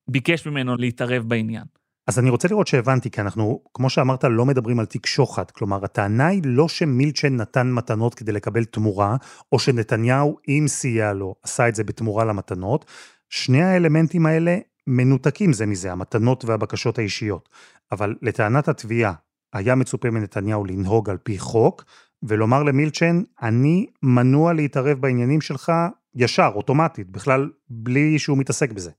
ביקש 0.08 0.46
ממנו 0.46 0.76
להתערב 0.76 1.22
בעניין. 1.28 1.64
אז 2.06 2.18
אני 2.18 2.30
רוצה 2.30 2.48
לראות 2.48 2.66
שהבנתי, 2.66 3.10
כי 3.10 3.20
אנחנו, 3.20 3.62
כמו 3.74 3.90
שאמרת, 3.90 4.24
לא 4.24 4.46
מדברים 4.46 4.80
על 4.80 4.86
תיק 4.86 5.06
שוחד. 5.06 5.50
כלומר, 5.50 5.84
הטענה 5.84 6.26
היא 6.26 6.42
לא 6.44 6.68
שמילצ'ן 6.68 7.36
נתן 7.36 7.70
מתנות 7.70 8.14
כדי 8.14 8.32
לקבל 8.32 8.64
תמורה, 8.64 9.16
או 9.52 9.58
שנתניהו, 9.58 10.36
אם 10.48 10.64
סייע 10.68 11.12
לו, 11.12 11.34
עשה 11.42 11.68
את 11.68 11.74
זה 11.74 11.84
בתמורה 11.84 12.24
למתנות. 12.24 12.84
שני 13.28 13.62
האלמנטים 13.62 14.26
האלה 14.26 14.58
מנותקים 14.90 15.52
זה 15.52 15.66
מזה, 15.66 15.92
המתנות 15.92 16.44
והבקשות 16.44 16.98
האישיות. 16.98 17.48
אבל 17.92 18.14
לטענת 18.22 18.68
התביעה, 18.68 19.12
היה 19.52 19.74
מצופה 19.74 20.10
מנתניהו 20.10 20.64
לנהוג 20.64 21.10
על 21.10 21.16
פי 21.16 21.38
חוק, 21.38 21.84
ולומר 22.22 22.62
למילצ'ן, 22.62 23.22
אני 23.42 23.86
מנוע 24.02 24.52
להתערב 24.52 24.98
בעניינים 25.00 25.40
שלך 25.40 25.72
ישר, 26.14 26.50
אוטומטית, 26.54 27.10
בכלל 27.10 27.50
בלי 27.70 28.18
שהוא 28.18 28.38
מתעסק 28.38 28.72
בזה. 28.72 28.90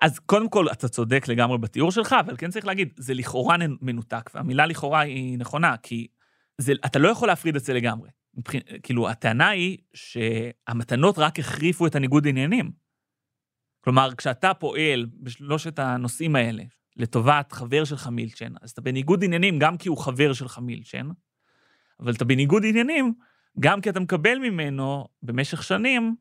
אז 0.00 0.18
קודם 0.18 0.48
כל, 0.48 0.66
אתה 0.72 0.88
צודק 0.88 1.28
לגמרי 1.28 1.58
בתיאור 1.58 1.92
שלך, 1.92 2.16
אבל 2.20 2.36
כן 2.36 2.50
צריך 2.50 2.66
להגיד, 2.66 2.88
זה 2.96 3.14
לכאורה 3.14 3.56
מנותק, 3.82 4.30
והמילה 4.34 4.66
לכאורה 4.66 5.00
היא 5.00 5.38
נכונה, 5.38 5.74
כי 5.82 6.06
זה, 6.58 6.72
אתה 6.86 6.98
לא 6.98 7.08
יכול 7.08 7.28
להפריד 7.28 7.56
את 7.56 7.64
זה 7.64 7.74
לגמרי. 7.74 8.08
מבח... 8.34 8.52
כאילו, 8.82 9.08
הטענה 9.08 9.48
היא 9.48 9.78
שהמתנות 9.94 11.18
רק 11.18 11.38
החריפו 11.38 11.86
את 11.86 11.94
הניגוד 11.94 12.28
עניינים. 12.28 12.70
כלומר, 13.80 14.14
כשאתה 14.16 14.54
פועל 14.54 15.06
בשלושת 15.20 15.78
הנושאים 15.78 16.36
האלה 16.36 16.62
לטובת 16.96 17.52
חבר 17.52 17.84
שלך 17.84 18.08
מילצ'ן, 18.08 18.52
אז 18.62 18.70
אתה 18.70 18.80
בניגוד 18.80 19.24
עניינים 19.24 19.58
גם 19.58 19.76
כי 19.76 19.88
הוא 19.88 19.98
חבר 19.98 20.32
שלך 20.32 20.58
מילצ'ן, 20.58 21.08
אבל 22.00 22.12
אתה 22.12 22.24
בניגוד 22.24 22.62
עניינים 22.64 23.14
גם 23.60 23.80
כי 23.80 23.90
אתה 23.90 24.00
מקבל 24.00 24.38
ממנו 24.38 25.06
במשך 25.22 25.62
שנים 25.62 26.14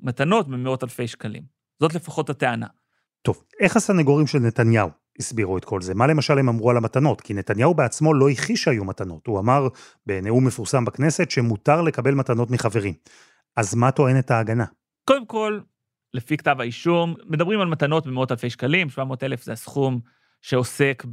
מתנות 0.00 0.48
במאות 0.48 0.84
אלפי 0.84 1.08
שקלים. 1.08 1.42
זאת 1.80 1.94
לפחות 1.94 2.30
הטענה. 2.30 2.66
טוב, 3.22 3.44
איך 3.60 3.76
הסנגורים 3.76 4.26
של 4.26 4.38
נתניהו 4.38 4.90
הסבירו 5.18 5.58
את 5.58 5.64
כל 5.64 5.82
זה? 5.82 5.94
מה 5.94 6.06
למשל 6.06 6.38
הם 6.38 6.48
אמרו 6.48 6.70
על 6.70 6.76
המתנות? 6.76 7.20
כי 7.20 7.34
נתניהו 7.34 7.74
בעצמו 7.74 8.14
לא 8.14 8.28
הכחיש 8.28 8.62
שהיו 8.62 8.84
מתנות. 8.84 9.26
הוא 9.26 9.38
אמר 9.38 9.68
בנאום 10.06 10.46
מפורסם 10.46 10.84
בכנסת 10.84 11.30
שמותר 11.30 11.82
לקבל 11.82 12.14
מתנות 12.14 12.50
מחברים. 12.50 12.94
אז 13.56 13.74
מה 13.74 13.90
טוענת 13.90 14.30
ההגנה? 14.30 14.64
קודם 15.04 15.26
כל, 15.26 15.60
לפי 16.14 16.36
כתב 16.36 16.56
האישום, 16.60 17.14
מדברים 17.24 17.60
על 17.60 17.68
מתנות 17.68 18.06
במאות 18.06 18.30
אלפי 18.30 18.50
שקלים, 18.50 18.90
700 18.90 19.22
אלף 19.22 19.42
זה 19.42 19.52
הסכום 19.52 20.00
שעוסק 20.42 21.04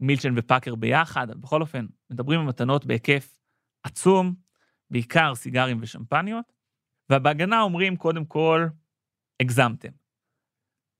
מילצ'ן 0.00 0.34
ופאקר 0.36 0.74
ביחד, 0.74 1.30
אבל 1.30 1.40
בכל 1.40 1.60
אופן, 1.60 1.86
מדברים 2.10 2.40
על 2.40 2.46
מתנות 2.46 2.86
בהיקף 2.86 3.40
עצום, 3.82 4.34
בעיקר 4.90 5.34
סיגרים 5.34 5.78
ושמפניות, 5.80 6.52
ובהגנה 7.12 7.60
אומרים, 7.62 7.96
קודם 7.96 8.24
כל, 8.24 8.66
הגזמתם. 9.40 9.92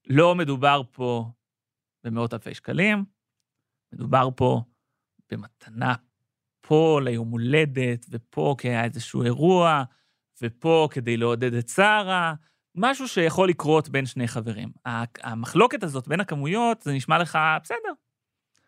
לא 0.07 0.35
מדובר 0.35 0.83
פה 0.91 1.31
במאות 2.05 2.35
אלפי 2.35 2.55
שקלים, 2.55 3.05
מדובר 3.93 4.29
פה 4.37 4.63
במתנה 5.31 5.95
פה 6.61 7.01
ליום 7.05 7.31
הולדת, 7.31 8.07
ופה 8.11 8.55
כי 8.59 8.69
היה 8.69 8.85
איזשהו 8.85 9.23
אירוע, 9.23 9.83
ופה 10.43 10.89
כדי 10.91 11.17
לעודד 11.17 11.55
את 11.55 11.69
שרה, 11.69 12.35
משהו 12.79 13.09
שיכול 13.09 13.49
לקרות 13.49 13.89
בין 13.89 14.07
שני 14.07 14.29
חברים. 14.29 14.69
המחלוקת 15.23 15.83
הזאת 15.83 16.09
בין 16.09 16.21
הכמויות, 16.21 16.83
זה 16.83 16.93
נשמע 16.93 17.19
לך 17.19 17.39
בסדר. 17.63 17.93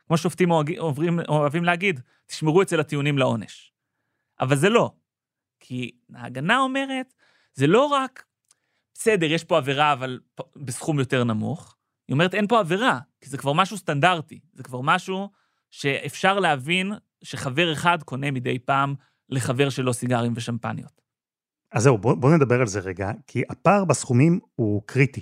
כמו 0.06 0.16
שופטים 0.16 0.50
אוהבים, 0.50 1.20
אוהבים 1.28 1.64
להגיד, 1.64 2.00
תשמרו 2.26 2.62
אצל 2.62 2.80
הטיעונים 2.80 3.18
לעונש. 3.18 3.72
אבל 4.40 4.56
זה 4.56 4.68
לא. 4.68 4.90
כי 5.60 5.90
ההגנה 6.14 6.58
אומרת, 6.58 7.14
זה 7.54 7.66
לא 7.66 7.86
רק, 7.86 8.24
בסדר, 8.94 9.26
יש 9.26 9.44
פה 9.44 9.58
עבירה, 9.58 9.92
אבל 9.92 10.20
בסכום 10.56 10.98
יותר 10.98 11.24
נמוך. 11.24 11.76
היא 12.08 12.14
אומרת, 12.14 12.34
אין 12.34 12.46
פה 12.46 12.60
עבירה, 12.60 12.98
כי 13.20 13.30
זה 13.30 13.38
כבר 13.38 13.52
משהו 13.52 13.76
סטנדרטי. 13.76 14.40
זה 14.52 14.62
כבר 14.62 14.80
משהו 14.80 15.30
שאפשר 15.70 16.38
להבין 16.38 16.92
שחבר 17.22 17.72
אחד 17.72 18.02
קונה 18.02 18.30
מדי 18.30 18.58
פעם 18.58 18.94
לחבר 19.28 19.70
שלו 19.70 19.94
סיגרים 19.94 20.32
ושמפניות. 20.36 20.99
אז 21.72 21.82
זהו, 21.82 21.98
בואו 21.98 22.16
בוא 22.16 22.34
נדבר 22.34 22.60
על 22.60 22.66
זה 22.66 22.80
רגע, 22.80 23.10
כי 23.26 23.42
הפער 23.50 23.84
בסכומים 23.84 24.38
הוא 24.54 24.82
קריטי. 24.86 25.20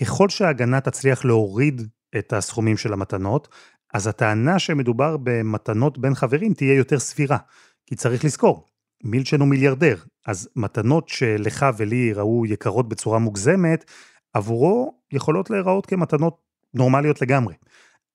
ככל 0.00 0.28
שההגנה 0.28 0.80
תצליח 0.80 1.24
להוריד 1.24 1.82
את 2.18 2.32
הסכומים 2.32 2.76
של 2.76 2.92
המתנות, 2.92 3.48
אז 3.94 4.06
הטענה 4.06 4.58
שמדובר 4.58 5.16
במתנות 5.22 5.98
בין 5.98 6.14
חברים 6.14 6.54
תהיה 6.54 6.74
יותר 6.74 6.98
סבירה. 6.98 7.38
כי 7.86 7.96
צריך 7.96 8.24
לזכור, 8.24 8.66
מילצ'ן 9.04 9.40
הוא 9.40 9.48
מיליארדר, 9.48 9.96
אז 10.26 10.48
מתנות 10.56 11.08
שלך 11.08 11.66
ולי 11.76 11.96
ייראו 11.96 12.46
יקרות 12.46 12.88
בצורה 12.88 13.18
מוגזמת, 13.18 13.84
עבורו 14.32 14.94
יכולות 15.12 15.50
להיראות 15.50 15.86
כמתנות 15.86 16.40
נורמליות 16.74 17.22
לגמרי. 17.22 17.54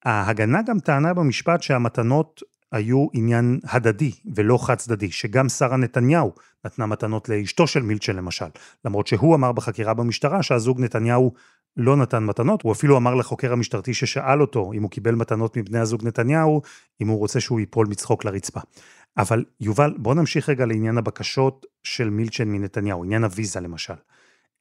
ההגנה 0.05 0.61
גם 0.61 0.79
טענה 0.79 1.13
במשפט 1.13 1.63
שהמתנות 1.63 2.41
היו 2.73 3.07
עניין 3.13 3.59
הדדי 3.63 4.11
ולא 4.35 4.65
חד 4.65 4.75
צדדי, 4.75 5.11
שגם 5.11 5.49
שרה 5.49 5.77
נתניהו 5.77 6.31
נתנה 6.65 6.85
מתנות 6.85 7.29
לאשתו 7.29 7.67
של 7.67 7.81
מילצ'ן 7.81 8.15
למשל, 8.15 8.45
למרות 8.85 9.07
שהוא 9.07 9.35
אמר 9.35 9.51
בחקירה 9.51 9.93
במשטרה 9.93 10.43
שהזוג 10.43 10.81
נתניהו 10.81 11.33
לא 11.77 11.95
נתן 11.95 12.23
מתנות, 12.23 12.61
הוא 12.61 12.71
אפילו 12.71 12.97
אמר 12.97 13.15
לחוקר 13.15 13.53
המשטרתי 13.53 13.93
ששאל 13.93 14.41
אותו 14.41 14.71
אם 14.73 14.83
הוא 14.83 14.91
קיבל 14.91 15.15
מתנות 15.15 15.57
מבני 15.57 15.79
הזוג 15.79 16.07
נתניהו, 16.07 16.61
אם 17.01 17.07
הוא 17.07 17.19
רוצה 17.19 17.39
שהוא 17.39 17.59
ייפול 17.59 17.87
מצחוק 17.87 18.25
לרצפה. 18.25 18.59
אבל 19.17 19.43
יובל, 19.59 19.93
בוא 19.97 20.15
נמשיך 20.15 20.49
רגע 20.49 20.65
לעניין 20.65 20.97
הבקשות 20.97 21.65
של 21.83 22.09
מילצ'ן 22.09 22.47
מנתניהו, 22.47 23.03
עניין 23.03 23.23
הוויזה 23.23 23.59
למשל. 23.59 23.93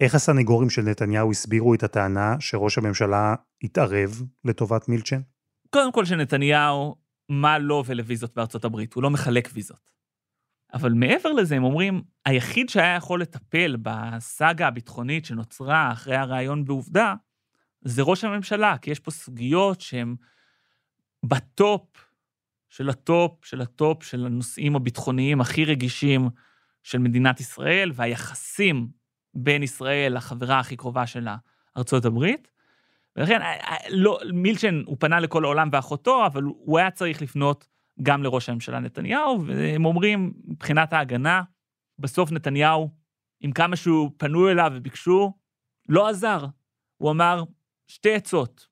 איך 0.01 0.15
הסנגורים 0.15 0.71
של 0.71 0.83
נתניהו 0.83 1.31
הסבירו 1.31 1.75
את 1.75 1.83
הטענה 1.83 2.37
שראש 2.41 2.79
הממשלה 2.79 3.35
התערב 3.63 4.23
לטובת 4.45 4.89
מילצ'ן? 4.89 5.21
קודם 5.71 5.93
כל 5.93 6.05
שנתניהו, 6.05 6.95
מה 7.29 7.59
לו 7.59 7.83
ולוויזות 7.87 8.35
בארצות 8.35 8.65
הברית, 8.65 8.95
הוא 8.95 9.03
לא 9.03 9.11
מחלק 9.11 9.49
ויזות. 9.53 9.91
אבל 10.75 10.93
מעבר 10.93 11.33
לזה, 11.33 11.57
הם 11.57 11.65
אומרים, 11.65 12.03
היחיד 12.27 12.69
שהיה 12.69 12.97
יכול 12.97 13.23
לטפל 13.23 13.77
בסאגה 13.83 14.67
הביטחונית 14.67 15.25
שנוצרה 15.25 15.93
אחרי 15.93 16.17
הריאיון 16.17 16.65
בעובדה, 16.65 17.15
זה 17.85 18.03
ראש 18.03 18.25
הממשלה, 18.25 18.79
כי 18.79 18.91
יש 18.91 19.01
פה 19.01 19.11
סוגיות 19.11 19.81
שהן 19.81 20.17
ב 21.25 21.46
top 21.46 22.09
של 22.69 22.91
ה 22.91 23.04
top 23.04 23.45
של 23.45 23.61
ה 23.61 23.71
top 23.71 24.03
של 24.03 24.27
הנושאים 24.27 24.77
הביטחוניים 24.77 25.41
הכי 25.41 25.65
רגישים 25.65 26.29
של 26.83 26.99
מדינת 26.99 27.41
ישראל, 27.41 27.91
והיחסים 27.95 28.89
בין 29.35 29.63
ישראל 29.63 30.17
לחברה 30.17 30.61
הכי 30.61 30.77
קרובה 30.77 31.07
שלה, 31.07 31.37
ארצות 31.77 32.05
הברית. 32.05 32.52
ולכן, 33.17 33.43
אה, 33.43 33.53
אה, 33.53 33.77
לא, 33.91 34.19
מילצ'ן, 34.33 34.83
הוא 34.87 34.97
פנה 35.01 35.21
לכל 35.21 35.45
העולם 35.45 35.69
ואחותו, 35.73 36.27
אבל 36.27 36.43
הוא 36.43 36.79
היה 36.79 36.91
צריך 36.91 37.23
לפנות 37.23 37.69
גם 38.03 38.23
לראש 38.23 38.49
הממשלה 38.49 38.79
נתניהו, 38.79 39.45
והם 39.47 39.85
אומרים, 39.85 40.33
מבחינת 40.45 40.93
ההגנה, 40.93 41.43
בסוף 41.99 42.33
נתניהו, 42.33 42.91
עם 43.41 43.53
כמה 43.53 43.77
שהוא 43.77 44.11
פנו 44.17 44.51
אליו 44.51 44.73
וביקשו, 44.75 45.33
לא 45.89 46.09
עזר. 46.09 46.47
הוא 46.97 47.11
אמר, 47.11 47.45
שתי 47.87 48.15
עצות. 48.15 48.69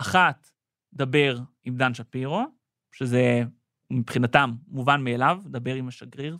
אחת, 0.00 0.50
דבר 0.92 1.38
עם 1.64 1.76
דן 1.76 1.94
שפירו, 1.94 2.44
שזה 2.92 3.42
מבחינתם 3.90 4.52
מובן 4.68 5.04
מאליו, 5.04 5.40
דבר 5.44 5.74
עם 5.74 5.88
השגריר. 5.88 6.38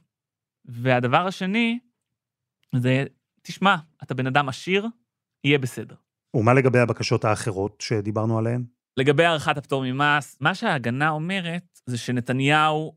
והדבר 0.65 1.27
השני, 1.27 1.79
זה, 2.77 3.05
תשמע, 3.43 3.77
אתה 4.03 4.15
בן 4.15 4.27
אדם 4.27 4.49
עשיר, 4.49 4.87
יהיה 5.45 5.59
בסדר. 5.59 5.97
ומה 6.35 6.55
לגבי 6.55 6.79
הבקשות 6.79 7.25
האחרות 7.25 7.81
שדיברנו 7.81 8.39
עליהן? 8.39 8.65
לגבי 8.97 9.25
הארכת 9.25 9.59
הפטור 9.59 9.85
ממס, 9.93 10.37
מה 10.41 10.55
שההגנה 10.55 11.11
אומרת 11.11 11.81
זה 11.87 11.99
שנתניהו 11.99 12.95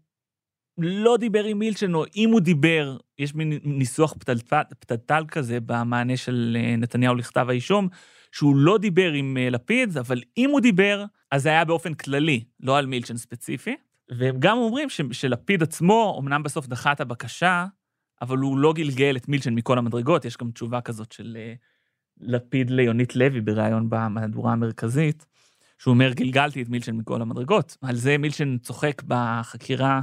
לא 0.77 1.17
דיבר 1.17 1.43
עם 1.43 1.59
מילצ'ן, 1.59 1.93
או 1.93 2.03
אם 2.15 2.29
הוא 2.29 2.39
דיבר, 2.39 2.97
יש 3.19 3.35
מין 3.35 3.59
ניסוח 3.63 4.13
פתלתל, 4.13 4.61
פתלתל 4.79 5.23
כזה 5.27 5.59
במענה 5.65 6.17
של 6.17 6.57
אה, 6.59 6.75
נתניהו 6.75 7.15
לכתב 7.15 7.45
האישום, 7.49 7.87
שהוא 8.31 8.55
לא 8.55 8.77
דיבר 8.77 9.11
עם 9.11 9.37
אה, 9.37 9.49
לפיד, 9.49 9.97
אבל 9.97 10.21
אם 10.37 10.49
הוא 10.49 10.59
דיבר, 10.59 11.05
אז 11.31 11.43
זה 11.43 11.49
היה 11.49 11.65
באופן 11.65 11.93
כללי, 11.93 12.43
לא 12.59 12.77
על 12.77 12.85
מילצ'ן 12.85 13.17
ספציפי. 13.17 13.75
והם 14.09 14.35
גם 14.39 14.57
אומרים 14.57 14.89
ש, 14.89 15.01
שלפיד 15.11 15.63
עצמו, 15.63 16.17
אמנם 16.21 16.43
בסוף 16.43 16.67
דחה 16.67 16.91
את 16.91 17.01
הבקשה, 17.01 17.65
אבל 18.21 18.37
הוא 18.37 18.57
לא 18.57 18.73
גלגל 18.73 19.17
את 19.17 19.27
מילצ'ן 19.27 19.53
מכל 19.53 19.77
המדרגות, 19.77 20.25
יש 20.25 20.37
גם 20.37 20.51
תשובה 20.51 20.81
כזאת 20.81 21.11
של 21.11 21.37
uh, 21.37 21.76
לפיד 22.21 22.69
ליונית 22.69 23.15
לוי 23.15 23.41
בריאיון 23.41 23.89
במהדורה 23.89 24.53
המרכזית, 24.53 25.25
שהוא 25.77 25.93
אומר, 25.93 26.13
גלגלתי 26.13 26.61
את 26.61 26.69
מילצ'ן 26.69 26.95
מכל 26.95 27.21
המדרגות. 27.21 27.77
על 27.81 27.95
זה 27.95 28.17
מילצ'ן 28.17 28.57
צוחק 28.57 29.01
בחקירה 29.07 30.01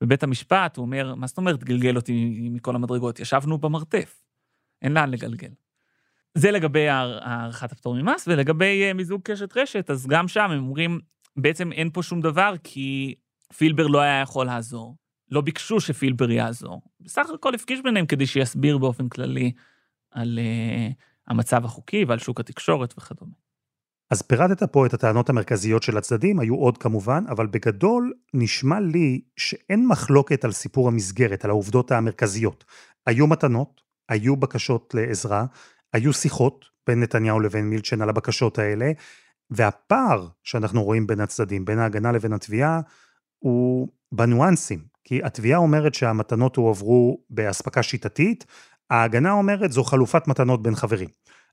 בבית 0.00 0.22
המשפט, 0.22 0.76
הוא 0.76 0.84
אומר, 0.84 1.14
מה 1.14 1.26
זאת 1.26 1.38
אומרת 1.38 1.64
גלגל 1.64 1.96
אותי 1.96 2.48
מכל 2.52 2.74
המדרגות? 2.74 3.20
ישבנו 3.20 3.58
במרתף, 3.58 4.24
אין 4.82 4.92
לאן 4.92 5.10
לגלגל. 5.10 5.50
זה 6.34 6.50
לגבי 6.50 6.88
הארכת 6.88 7.72
הפטור 7.72 7.94
ממס, 7.94 8.28
ולגבי 8.28 8.82
אה, 8.82 8.92
מיזוג 8.92 9.20
קשת 9.24 9.56
רשת, 9.56 9.90
אז 9.90 10.06
גם 10.06 10.28
שם 10.28 10.50
הם 10.50 10.58
אומרים, 10.58 11.00
בעצם 11.36 11.72
אין 11.72 11.90
פה 11.90 12.02
שום 12.02 12.20
דבר, 12.20 12.54
כי 12.64 13.14
פילבר 13.56 13.86
לא 13.86 14.00
היה 14.00 14.20
יכול 14.20 14.46
לעזור. 14.46 14.96
לא 15.30 15.40
ביקשו 15.40 15.80
שפילבר 15.80 16.30
יעזור. 16.30 16.82
בסך 17.00 17.26
הכל 17.34 17.54
הפגיש 17.54 17.80
ביניהם 17.80 18.06
כדי 18.06 18.26
שיסביר 18.26 18.78
באופן 18.78 19.08
כללי 19.08 19.52
על 20.10 20.38
uh, 20.38 20.92
המצב 21.28 21.64
החוקי 21.64 22.04
ועל 22.04 22.18
שוק 22.18 22.40
התקשורת 22.40 22.94
וכדומה. 22.98 23.32
אז 24.10 24.22
פירטת 24.22 24.62
פה 24.62 24.86
את 24.86 24.94
הטענות 24.94 25.28
המרכזיות 25.28 25.82
של 25.82 25.96
הצדדים, 25.98 26.40
היו 26.40 26.54
עוד 26.54 26.78
כמובן, 26.78 27.24
אבל 27.28 27.46
בגדול 27.46 28.12
נשמע 28.34 28.80
לי 28.80 29.20
שאין 29.36 29.86
מחלוקת 29.86 30.44
על 30.44 30.52
סיפור 30.52 30.88
המסגרת, 30.88 31.44
על 31.44 31.50
העובדות 31.50 31.92
המרכזיות. 31.92 32.64
היו 33.06 33.26
מתנות, 33.26 33.80
היו 34.08 34.36
בקשות 34.36 34.94
לעזרה, 34.94 35.44
היו 35.92 36.12
שיחות 36.12 36.64
בין 36.86 37.00
נתניהו 37.00 37.40
לבין 37.40 37.64
מילצ'ן 37.64 38.02
על 38.02 38.08
הבקשות 38.08 38.58
האלה, 38.58 38.92
והפער 39.50 40.28
שאנחנו 40.42 40.84
רואים 40.84 41.06
בין 41.06 41.20
הצדדים, 41.20 41.64
בין 41.64 41.78
ההגנה 41.78 42.12
לבין 42.12 42.32
התביעה, 42.32 42.80
הוא 43.38 43.88
בניואנסים. 44.12 44.84
כי 45.04 45.20
התביעה 45.24 45.58
אומרת 45.58 45.94
שהמתנות 45.94 46.56
הועברו 46.56 47.20
באספקה 47.30 47.82
שיטתית, 47.82 48.44
ההגנה 48.92 49.32
אומרת 49.32 49.72
זו 49.72 49.84
חלופת 49.84 50.28
מתנות 50.28 50.62
בין 50.62 50.74
חברים. 50.74 51.08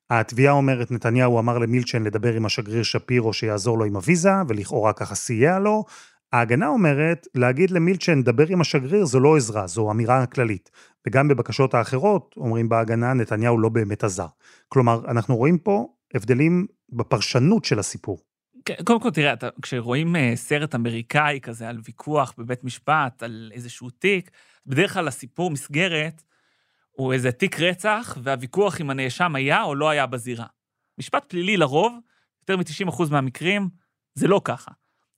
התביעה 0.09 0.53
אומרת, 0.53 0.91
נתניהו 0.91 1.39
אמר 1.39 1.57
למילצ'ן 1.57 2.03
לדבר 2.03 2.33
עם 2.33 2.45
השגריר 2.45 2.83
שפירו 2.83 3.33
שיעזור 3.33 3.77
לו 3.77 3.85
עם 3.85 3.95
הוויזה, 3.95 4.31
ולכאורה 4.47 4.93
ככה 4.93 5.15
סייע 5.15 5.59
לו. 5.59 5.85
ההגנה 6.33 6.67
אומרת, 6.67 7.27
להגיד 7.35 7.71
למילצ'ן, 7.71 8.23
דבר 8.23 8.47
עם 8.47 8.61
השגריר, 8.61 9.05
זו 9.05 9.19
לא 9.19 9.37
עזרה, 9.37 9.67
זו 9.67 9.91
אמירה 9.91 10.25
כללית. 10.25 10.69
וגם 11.07 11.27
בבקשות 11.27 11.73
האחרות, 11.73 12.35
אומרים 12.37 12.69
בהגנה, 12.69 13.13
נתניהו 13.13 13.59
לא 13.59 13.69
באמת 13.69 14.03
עזר. 14.03 14.27
כלומר, 14.67 15.01
אנחנו 15.07 15.35
רואים 15.35 15.57
פה 15.57 15.87
הבדלים 16.13 16.65
בפרשנות 16.89 17.65
של 17.65 17.79
הסיפור. 17.79 18.19
כן, 18.65 18.75
קודם 18.85 18.99
כל, 18.99 19.11
תראה, 19.11 19.33
אתה, 19.33 19.49
כשרואים 19.61 20.15
uh, 20.15 20.19
סרט 20.35 20.75
אמריקאי 20.75 21.39
כזה 21.41 21.69
על 21.69 21.77
ויכוח 21.85 22.33
בבית 22.37 22.63
משפט, 22.63 23.23
על 23.23 23.51
איזשהו 23.53 23.89
תיק, 23.89 24.31
בדרך 24.65 24.93
כלל 24.93 25.07
הסיפור 25.07 25.51
מסגרת 25.51 26.21
הוא 26.99 27.13
איזה 27.13 27.31
תיק 27.31 27.59
רצח, 27.59 28.17
והוויכוח 28.23 28.81
אם 28.81 28.89
הנאשם 28.89 29.35
היה 29.35 29.63
או 29.63 29.75
לא 29.75 29.89
היה 29.89 30.05
בזירה. 30.05 30.45
משפט 30.97 31.25
פלילי 31.27 31.57
לרוב, 31.57 31.99
יותר 32.41 32.57
מ-90% 32.57 33.03
מהמקרים, 33.11 33.69
זה 34.13 34.27
לא 34.27 34.41
ככה. 34.43 34.71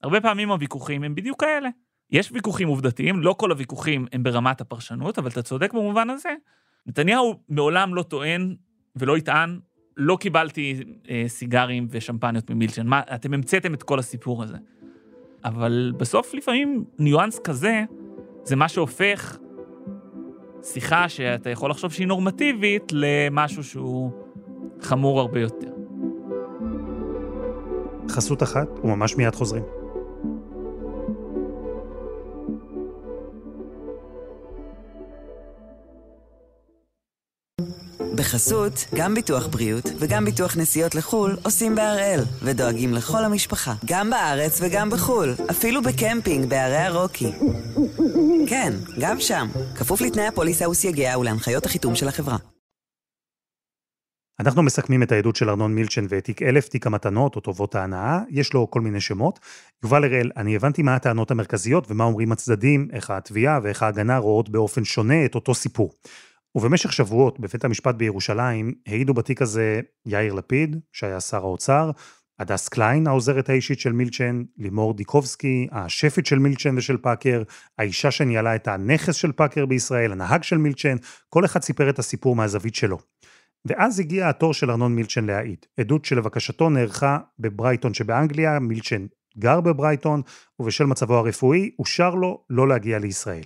הרבה 0.04 0.22
פעמים 0.22 0.52
הוויכוחים 0.52 1.04
הם 1.04 1.16
בדיוק 1.16 1.40
כאלה. 1.40 1.70
יש 2.12 2.32
ויכוחים 2.32 2.68
עובדתיים, 2.68 3.20
לא 3.20 3.36
כל 3.38 3.52
הוויכוחים 3.52 4.06
הם 4.12 4.24
ברמת 4.24 4.62
הפרשנות, 4.62 5.20
אבל 5.20 5.30
אתה 5.30 5.42
צודק 5.42 5.74
במובן 5.74 6.10
הזה. 6.10 6.30
נתניהו 6.86 7.40
מעולם 7.50 7.96
לא 7.96 8.04
טוען 8.04 8.56
ולא 8.96 9.18
יטען, 9.18 9.60
לא 9.98 10.18
קיבלתי 10.20 10.84
אה, 11.10 11.24
סיגרים 11.28 11.88
ושמפניות 11.90 12.50
ממילצ'ן. 12.50 12.88
מה, 12.88 13.02
אתם 13.16 13.34
המצאתם 13.34 13.74
את 13.74 13.84
כל 13.84 14.00
הסיפור 14.00 14.44
הזה. 14.44 14.58
אבל 15.44 15.94
בסוף 15.98 16.34
לפעמים 16.34 16.86
ניואנס 17.00 17.40
כזה, 17.40 17.84
זה 18.44 18.56
מה 18.56 18.70
שהופך 18.70 19.38
שיחה 20.64 21.10
שאתה 21.10 21.50
יכול 21.50 21.70
לחשוב 21.70 21.92
שהיא 21.92 22.08
נורמטיבית 22.08 22.92
למשהו 22.92 23.64
שהוא 23.64 24.12
חמור 24.82 25.20
הרבה 25.20 25.40
יותר. 25.40 25.72
חסות 28.10 28.44
אחת, 28.44 28.68
וממש 28.84 29.16
מיד 29.16 29.36
חוזרים. 29.36 29.64
בחסות, 38.16 38.86
גם 38.96 39.16
ביטוח 39.16 39.48
בריאות 39.48 39.84
וגם 40.00 40.26
ביטוח 40.26 40.58
נסיעות 40.58 40.96
לחו"ל 40.96 41.38
עושים 41.44 41.76
בהראל, 41.76 42.20
ודואגים 42.44 42.94
לכל 42.94 43.26
המשפחה, 43.26 43.74
גם 43.86 44.10
בארץ 44.10 44.60
וגם 44.62 44.90
בחו"ל, 44.90 45.34
אפילו 45.52 45.82
בקמפינג 45.82 46.50
בערי 46.50 46.78
הרוקי. 46.78 47.32
כן, 48.48 48.74
גם 49.00 49.20
שם, 49.20 49.48
כפוף 49.76 50.02
לתנאי 50.02 50.28
הפוליסה 50.28 50.70
וסייגיה 50.70 51.20
ולהנחיות 51.20 51.66
החיתום 51.66 51.96
של 51.96 52.08
החברה. 52.08 52.38
אנחנו 54.40 54.64
מסכמים 54.64 55.04
את 55.04 55.12
העדות 55.12 55.36
של 55.36 55.50
ארנון 55.50 55.76
מילצ'ן 55.76 56.06
ואת 56.10 56.24
תיק 56.24 56.42
אלף, 56.42 56.68
תיק 56.68 56.88
המתנות 56.88 57.36
או 57.36 57.42
טובות 57.42 57.76
ההנאה, 57.76 58.20
יש 58.30 58.54
לו 58.54 58.72
כל 58.72 58.82
מיני 58.82 59.02
שמות. 59.02 59.40
יובל 59.84 60.04
הראל, 60.04 60.32
אני 60.38 60.56
הבנתי 60.56 60.82
מה 60.82 60.96
הטענות 60.96 61.32
המרכזיות 61.32 61.92
ומה 61.92 62.04
אומרים 62.04 62.32
הצדדים, 62.32 62.88
איך 62.94 63.10
התביעה 63.10 63.60
ואיך 63.64 63.84
ההגנה 63.84 64.18
רואות 64.18 64.50
באופן 64.50 64.86
שונה 64.86 65.26
את 65.26 65.36
אותו 65.36 65.54
סיפור. 65.54 65.92
ובמשך 66.56 66.94
שבועות 66.94 67.40
בבית 67.40 67.66
המשפט 67.66 67.96
בירושלים 67.96 68.74
העידו 68.88 69.14
בתיק 69.14 69.42
הזה 69.42 69.82
יאיר 70.06 70.34
לפיד, 70.34 70.80
שהיה 70.92 71.20
שר 71.20 71.38
האוצר, 71.38 71.92
הדס 72.40 72.70
קליין, 72.70 73.08
העוזרת 73.08 73.50
האישית 73.50 73.80
של 73.80 73.92
מילצ'ן, 73.92 74.44
לימור 74.58 74.94
דיקובסקי, 74.94 75.68
השפית 75.72 76.26
של 76.26 76.40
מילצ'ן 76.40 76.78
ושל 76.78 76.98
פאקר, 76.98 77.44
האישה 77.78 78.12
שניהלה 78.12 78.56
את 78.56 78.68
הנכס 78.68 79.16
של 79.16 79.32
פאקר 79.32 79.66
בישראל, 79.66 80.12
הנהג 80.12 80.44
של 80.44 80.58
מילצ'ן, 80.58 80.96
כל 81.30 81.46
אחד 81.46 81.62
סיפר 81.62 81.90
את 81.90 82.00
הסיפור 82.00 82.36
מהזווית 82.36 82.76
שלו. 82.76 82.98
ואז 83.66 84.00
הגיע 84.00 84.30
התור 84.30 84.54
של 84.54 84.72
ארנון 84.72 84.96
מילצ'ן 84.96 85.26
להעיד. 85.26 85.66
עדות 85.80 86.06
שלבקשתו 86.06 86.70
נערכה 86.70 87.18
בברייטון 87.40 87.94
שבאנגליה, 87.94 88.60
מילצ'ן 88.60 89.06
גר 89.38 89.62
בברייטון, 89.62 90.22
ובשל 90.60 90.86
מצבו 90.86 91.18
הרפואי 91.18 91.72
אושר 91.80 92.16
לו 92.16 92.44
לא 92.50 92.68
להגיע 92.68 93.00
לישראל. 93.00 93.44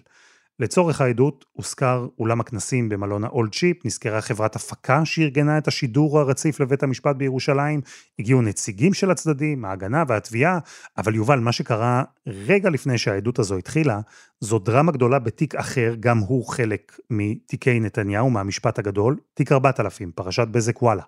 לצורך 0.59 1.01
העדות 1.01 1.45
הושכר 1.51 2.07
אולם 2.19 2.39
הכנסים 2.39 2.89
במלון 2.89 3.23
ה 3.23 3.31
Old 3.31 3.55
Ship, 3.55 3.85
נשכרה 3.85 4.21
חברת 4.21 4.55
הפקה 4.55 5.05
שארגנה 5.05 5.57
את 5.57 5.67
השידור 5.67 6.19
הרציף 6.19 6.59
לבית 6.59 6.83
המשפט 6.83 7.15
בירושלים, 7.15 7.81
הגיעו 8.19 8.41
נציגים 8.41 8.93
של 8.93 9.11
הצדדים, 9.11 9.65
ההגנה 9.65 10.03
והתביעה, 10.07 10.59
אבל 10.97 11.15
יובל, 11.15 11.39
מה 11.39 11.51
שקרה 11.51 12.03
רגע 12.27 12.69
לפני 12.69 12.97
שהעדות 12.97 13.39
הזו 13.39 13.57
התחילה, 13.57 13.99
זו 14.39 14.59
דרמה 14.59 14.91
גדולה 14.91 15.19
בתיק 15.19 15.55
אחר, 15.55 15.95
גם 15.99 16.17
הוא 16.17 16.47
חלק 16.47 16.97
מתיקי 17.09 17.79
נתניהו, 17.79 18.29
מהמשפט 18.29 18.79
הגדול, 18.79 19.17
תיק 19.33 19.51
4000, 19.51 20.11
פרשת 20.11 20.47
בזק 20.47 20.81
וואלה. 20.81 21.03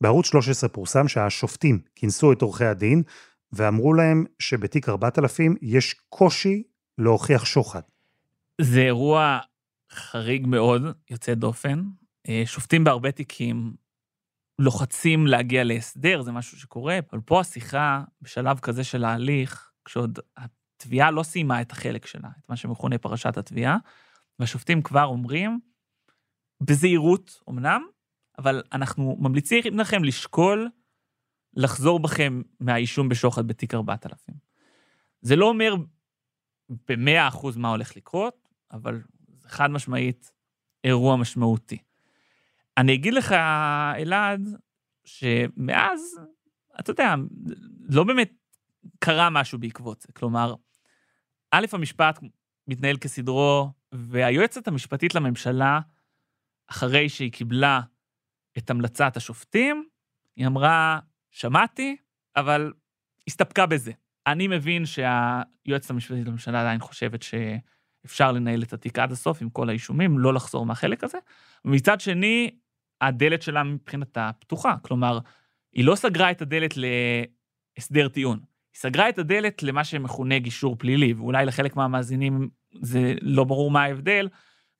בערוץ 0.00 0.26
13 0.26 0.68
פורסם 0.68 1.08
שהשופטים 1.08 1.78
כינסו 1.94 2.32
את 2.32 2.42
עורכי 2.42 2.64
הדין, 2.64 3.02
ואמרו 3.52 3.94
להם 3.94 4.24
שבתיק 4.38 4.88
4000 4.88 5.56
יש 5.62 5.94
קושי 6.08 6.62
להוכיח 6.98 7.44
שוחד. 7.44 7.80
זה 8.60 8.80
אירוע 8.80 9.38
חריג 9.92 10.46
מאוד, 10.46 10.82
יוצא 11.10 11.34
דופן. 11.34 11.82
אה, 12.28 12.42
שופטים 12.46 12.84
בהרבה 12.84 13.12
תיקים 13.12 13.74
לוחצים 14.58 15.26
להגיע 15.26 15.64
להסדר, 15.64 16.22
זה 16.22 16.32
משהו 16.32 16.58
שקורה, 16.58 16.98
אבל 17.10 17.20
פה 17.20 17.40
השיחה, 17.40 18.04
בשלב 18.22 18.58
כזה 18.58 18.84
של 18.84 19.04
ההליך, 19.04 19.70
כשעוד 19.84 20.18
התביעה 20.36 21.10
לא 21.10 21.22
סיימה 21.22 21.60
את 21.60 21.72
החלק 21.72 22.06
שלה, 22.06 22.28
את 22.40 22.48
מה 22.48 22.56
שמכונה 22.56 22.98
פרשת 22.98 23.36
התביעה, 23.36 23.76
והשופטים 24.38 24.82
כבר 24.82 25.04
אומרים, 25.04 25.60
בזהירות 26.60 27.40
אמנם, 27.50 27.82
אבל 28.38 28.62
אנחנו 28.72 29.16
ממליצים 29.20 29.78
לכם 29.78 30.04
לשקול 30.04 30.68
לחזור 31.56 32.00
בכם 32.00 32.42
מהאישום 32.60 33.08
בשוחד 33.08 33.46
בתיק 33.46 33.74
4000. 33.74 34.34
זה 35.20 35.36
לא 35.36 35.48
אומר 35.48 35.74
במאה 36.88 37.28
אחוז 37.28 37.56
מה 37.56 37.68
הולך 37.70 37.96
לקרות, 37.96 38.43
אבל 38.74 39.02
זה 39.36 39.48
חד 39.48 39.70
משמעית 39.70 40.32
אירוע 40.84 41.16
משמעותי. 41.16 41.78
אני 42.76 42.94
אגיד 42.94 43.14
לך, 43.14 43.32
אלעד, 43.96 44.48
שמאז, 45.04 46.20
אתה 46.80 46.90
יודע, 46.90 47.14
לא 47.88 48.04
באמת 48.04 48.32
קרה 48.98 49.30
משהו 49.30 49.58
בעקבות 49.58 50.00
זה. 50.00 50.08
כלומר, 50.12 50.54
א', 51.50 51.66
המשפט 51.72 52.18
מתנהל 52.68 52.96
כסדרו, 52.96 53.70
והיועצת 53.92 54.68
המשפטית 54.68 55.14
לממשלה, 55.14 55.80
אחרי 56.70 57.08
שהיא 57.08 57.32
קיבלה 57.32 57.80
את 58.58 58.70
המלצת 58.70 59.16
השופטים, 59.16 59.88
היא 60.36 60.46
אמרה, 60.46 61.00
שמעתי, 61.30 61.96
אבל 62.36 62.72
הסתפקה 63.28 63.66
בזה. 63.66 63.92
אני 64.26 64.48
מבין 64.48 64.86
שהיועצת 64.86 65.90
המשפטית 65.90 66.26
לממשלה 66.26 66.60
עדיין 66.60 66.80
חושבת 66.80 67.22
ש... 67.22 67.34
אפשר 68.06 68.32
לנהל 68.32 68.62
את 68.62 68.72
התיק 68.72 68.98
עד 68.98 69.12
הסוף 69.12 69.42
עם 69.42 69.50
כל 69.50 69.68
האישומים, 69.68 70.18
לא 70.18 70.34
לחזור 70.34 70.66
מהחלק 70.66 71.04
הזה. 71.04 71.18
ומצד 71.64 72.00
שני, 72.00 72.50
הדלת 73.00 73.42
שלה 73.42 73.62
מבחינתה 73.62 74.30
פתוחה. 74.38 74.74
כלומר, 74.82 75.18
היא 75.72 75.84
לא 75.84 75.94
סגרה 75.94 76.30
את 76.30 76.42
הדלת 76.42 76.74
להסדר 77.76 78.08
טיעון. 78.08 78.38
היא 78.72 78.80
סגרה 78.80 79.08
את 79.08 79.18
הדלת 79.18 79.62
למה 79.62 79.84
שמכונה 79.84 80.38
גישור 80.38 80.76
פלילי, 80.78 81.12
ואולי 81.12 81.46
לחלק 81.46 81.76
מהמאזינים 81.76 82.48
זה 82.82 83.14
לא 83.20 83.44
ברור 83.44 83.70
מה 83.70 83.82
ההבדל. 83.82 84.28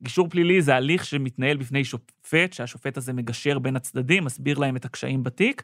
גישור 0.03 0.29
פלילי 0.29 0.63
זה 0.63 0.77
הליך 0.77 1.05
שמתנהל 1.05 1.57
בפני 1.57 1.85
שופט, 1.85 2.53
שהשופט 2.53 2.97
הזה 2.97 3.13
מגשר 3.13 3.59
בין 3.59 3.77
הצדדים, 3.77 4.25
מסביר 4.25 4.59
להם 4.59 4.77
את 4.77 4.85
הקשיים 4.85 5.23
בתיק, 5.23 5.63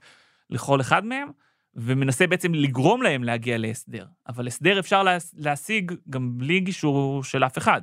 לכל 0.51 0.81
אחד 0.81 1.05
מהם, 1.05 1.29
ומנסה 1.75 2.27
בעצם 2.27 2.55
לגרום 2.55 3.03
להם 3.03 3.25
להגיע 3.25 3.59
להסדר. 3.59 4.07
אבל 4.29 4.47
הסדר 4.47 4.81
אפשר 4.81 5.03
להשיג 5.37 5.93
גם 6.11 6.39
בלי 6.39 6.61
גישור 6.61 7.25
של 7.25 7.45
אף 7.45 7.59
אחד. 7.59 7.83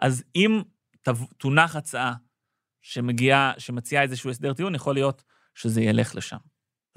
אז 0.00 0.24
אם 0.36 0.62
תונח 1.38 1.76
הצעה 1.76 2.14
שמגיעה, 2.82 3.52
שמציעה 3.58 4.02
איזשהו 4.02 4.30
הסדר 4.30 4.52
טיעון, 4.52 4.74
יכול 4.74 4.94
להיות 4.94 5.24
שזה 5.54 5.80
ילך 5.82 6.14
לשם. 6.14 6.36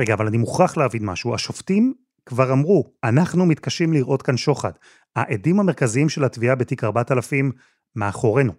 רגע, 0.01 0.13
אבל 0.13 0.27
אני 0.27 0.37
מוכרח 0.37 0.77
להבין 0.77 1.05
משהו. 1.05 1.35
השופטים 1.35 1.93
כבר 2.25 2.53
אמרו, 2.53 2.93
אנחנו 3.03 3.45
מתקשים 3.45 3.93
לראות 3.93 4.21
כאן 4.21 4.37
שוחד. 4.37 4.71
העדים 5.15 5.59
המרכזיים 5.59 6.09
של 6.09 6.23
התביעה 6.23 6.55
בתיק 6.55 6.83
4000 6.83 7.51
מאחורינו. 7.95 8.53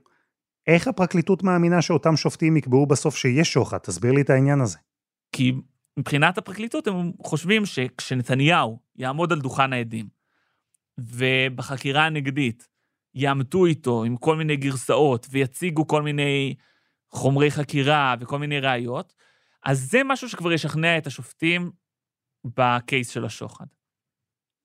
איך 0.67 0.89
הפרקליטות 0.89 1.43
מאמינה 1.43 1.83
שאותם 1.83 2.17
שופטים 2.17 2.57
יקבעו 2.57 2.87
בסוף 2.87 3.17
שיש 3.17 3.53
שוחד? 3.53 3.79
תסביר 3.79 4.13
לי 4.13 4.21
את 4.21 4.31
העניין 4.31 4.61
הזה. 4.61 4.79
כי 5.33 5.53
מבחינת 5.99 6.39
הפרקליטות 6.39 6.87
הם 6.87 7.13
חושבים 7.23 7.67
שכשנתניהו 7.67 8.79
יעמוד 8.97 9.33
על 9.33 9.41
דוכן 9.41 9.73
העדים, 9.73 10.09
ובחקירה 10.99 12.07
הנגדית 12.07 12.69
יעמתו 13.15 13.67
איתו 13.67 14.05
עם 14.05 14.17
כל 14.17 14.37
מיני 14.37 14.57
גרסאות 14.57 15.27
ויציגו 15.31 15.87
כל 15.87 16.03
מיני 16.03 16.55
חומרי 17.11 17.51
חקירה 17.51 18.15
וכל 18.21 18.39
מיני 18.39 18.61
ראיות, 18.61 19.13
אז 19.65 19.91
זה 19.91 20.01
משהו 20.05 20.29
שכבר 20.29 20.53
ישכנע 20.53 20.99
את 20.99 21.07
השופטים 21.07 21.71
בקייס 22.45 23.09
של 23.09 23.25
השוחד. 23.25 23.67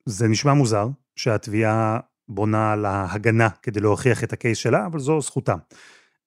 זה 0.05 0.27
נשמע 0.27 0.53
מוזר 0.53 0.87
שהתביעה 1.15 1.99
בונה 2.27 2.71
על 2.71 2.85
ההגנה 2.85 3.49
כדי 3.49 3.79
להוכיח 3.79 4.23
את 4.23 4.33
הקייס 4.33 4.57
שלה, 4.57 4.85
אבל 4.85 4.99
זו 4.99 5.21
זכותם. 5.21 5.57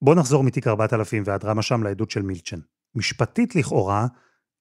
בואו 0.03 0.17
נחזור 0.17 0.45
מתיק 0.45 0.67
4000 0.67 1.23
והדרמה 1.27 1.63
שם 1.63 1.83
לעדות 1.83 2.11
של 2.11 2.23
מילצ'ן. 2.23 2.59
משפטית 2.95 3.57
לכאורה, 3.57 4.07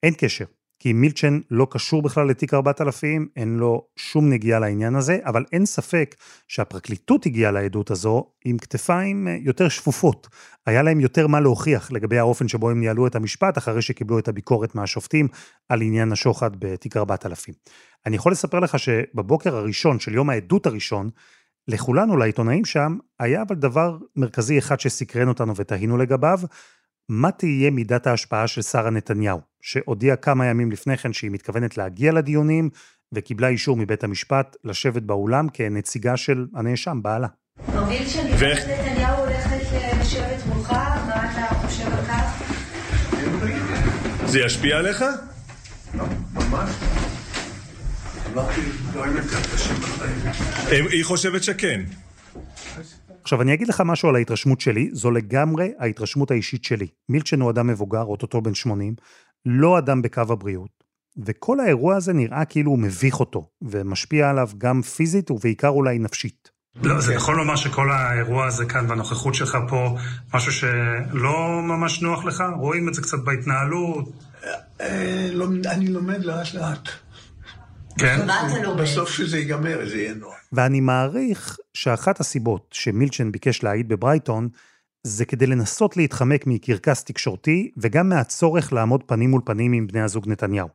אין 0.03 0.13
קשר, 0.17 0.45
כי 0.79 0.93
מילצ'ן 0.93 1.39
לא 1.51 1.67
קשור 1.71 2.01
בכלל 2.01 2.27
לתיק 2.27 2.53
4000, 2.53 3.27
אין 3.35 3.57
לו 3.57 3.87
שום 3.95 4.29
נגיעה 4.29 4.59
לעניין 4.59 4.95
הזה, 4.95 5.17
אבל 5.25 5.45
אין 5.51 5.65
ספק 5.65 6.15
שהפרקליטות 6.47 7.25
הגיעה 7.25 7.51
לעדות 7.51 7.91
הזו 7.91 8.31
עם 8.45 8.57
כתפיים 8.57 9.27
אה, 9.27 9.37
יותר 9.41 9.69
שפופות. 9.69 10.27
היה 10.65 10.81
להם 10.81 10.99
יותר 10.99 11.27
מה 11.27 11.39
להוכיח 11.39 11.91
לגבי 11.91 12.17
האופן 12.17 12.47
שבו 12.47 12.69
הם 12.69 12.79
ניהלו 12.79 13.07
את 13.07 13.15
המשפט, 13.15 13.57
אחרי 13.57 13.81
שקיבלו 13.81 14.19
את 14.19 14.27
הביקורת 14.27 14.75
מהשופטים 14.75 15.27
על 15.69 15.81
עניין 15.81 16.11
השוחד 16.11 16.51
בתיק 16.59 16.97
4000. 16.97 17.53
אני 18.05 18.15
יכול 18.15 18.31
לספר 18.31 18.59
לך 18.59 18.79
שבבוקר 18.79 19.55
הראשון 19.55 19.99
של 19.99 20.13
יום 20.13 20.29
העדות 20.29 20.65
הראשון, 20.65 21.09
לכולנו, 21.67 22.17
לעיתונאים 22.17 22.65
שם, 22.65 22.97
היה 23.19 23.41
אבל 23.41 23.55
דבר 23.55 23.97
מרכזי 24.15 24.57
אחד 24.57 24.79
שסקרן 24.79 25.27
אותנו 25.27 25.55
ותהינו 25.55 25.97
לגביו, 25.97 26.39
מה 27.09 27.31
תהיה 27.31 27.71
מידת 27.71 28.07
ההשפעה 28.07 28.47
של 28.47 28.61
שרה 28.61 28.89
נתניהו, 28.89 29.39
שהודיעה 29.65 30.15
כמה 30.15 30.45
ימים 30.45 30.71
לפני 30.71 30.97
כן 30.97 31.13
שהיא 31.13 31.31
מתכוונת 31.31 31.77
להגיע 31.77 32.11
לדיונים, 32.11 32.69
וקיבלה 33.13 33.47
אישור 33.47 33.77
מבית 33.77 34.03
המשפט 34.03 34.55
לשבת 34.63 35.01
באולם 35.01 35.47
כנציגה 35.53 36.17
של 36.17 36.45
הנאשם, 36.55 36.99
בעלה. 37.01 37.27
מרגיל 37.73 38.07
שנבחרת 38.07 38.67
נתניהו 38.67 39.17
הולכת 39.17 39.57
לשבת 40.01 40.45
מולך, 40.45 40.71
מה 40.71 41.31
אתה 41.31 41.55
חושב 41.55 41.85
על 41.85 42.05
כך? 42.05 42.43
זה 44.25 44.39
ישפיע 44.39 44.77
עליך? 44.77 45.05
לא, 45.93 46.05
ממש. 46.33 46.69
לא. 48.35 48.49
היא 50.69 51.05
חושבת 51.05 51.43
שכן. 51.43 51.81
עכשיו, 53.25 53.41
אני 53.41 53.53
אגיד 53.53 53.67
לך 53.67 53.83
משהו 53.85 54.09
על 54.09 54.15
ההתרשמות 54.15 54.61
שלי, 54.61 54.89
זו 54.93 55.11
לגמרי 55.11 55.71
ההתרשמות 55.79 56.31
האישית 56.31 56.63
שלי. 56.63 56.87
מילצ'ן 57.09 57.41
הוא 57.41 57.51
אדם 57.51 57.67
מבוגר, 57.67 58.01
אוטוטו 58.01 58.41
בן 58.41 58.53
80, 58.53 58.95
לא 59.45 59.77
אדם 59.77 60.01
בקו 60.01 60.21
הבריאות, 60.29 60.83
וכל 61.25 61.59
האירוע 61.59 61.95
הזה 61.95 62.13
נראה 62.13 62.45
כאילו 62.45 62.71
הוא 62.71 62.79
מביך 62.79 63.19
אותו, 63.19 63.49
ומשפיע 63.61 64.29
עליו 64.29 64.49
גם 64.57 64.81
פיזית 64.81 65.31
ובעיקר 65.31 65.67
אולי 65.67 65.99
נפשית. 65.99 66.55
לא, 66.83 67.01
זה 67.01 67.13
יכול 67.13 67.35
לומר 67.35 67.55
שכל 67.55 67.91
האירוע 67.91 68.45
הזה 68.45 68.65
כאן 68.65 68.85
והנוכחות 68.89 69.35
שלך 69.35 69.57
פה, 69.69 69.97
משהו 70.33 70.51
שלא 70.51 71.61
ממש 71.63 72.01
נוח 72.01 72.25
לך? 72.25 72.43
רואים 72.57 72.89
את 72.89 72.93
זה 72.93 73.01
קצת 73.01 73.17
בהתנהלות? 73.23 74.09
לא, 75.31 75.47
אני 75.65 75.87
לומד 75.87 76.25
לאט 76.25 76.53
לאט. 76.53 76.89
כן? 77.97 78.27
בסוף 78.77 79.09
שזה 79.09 79.37
ייגמר, 79.37 79.89
זה 79.89 79.97
יהיה 79.97 80.13
נוח. 80.13 80.35
ואני 80.53 80.79
מעריך 80.79 81.57
שאחת 81.73 82.19
הסיבות 82.19 82.69
שמילצ'ן 82.71 83.31
ביקש 83.31 83.63
להעיד 83.63 83.87
בברייטון, 83.87 84.49
זה 85.07 85.25
כדי 85.25 85.47
לנסות 85.47 85.97
להתחמק 85.97 86.47
מקרקס 86.47 87.03
תקשורתי, 87.03 87.71
וגם 87.77 88.09
מהצורך 88.09 88.73
לעמוד 88.73 89.03
פנים 89.03 89.31
מול 89.31 89.41
פנים 89.45 89.73
עם 89.73 89.87
בני 89.87 90.01
הזוג 90.01 90.29
נתניהו. 90.29 90.67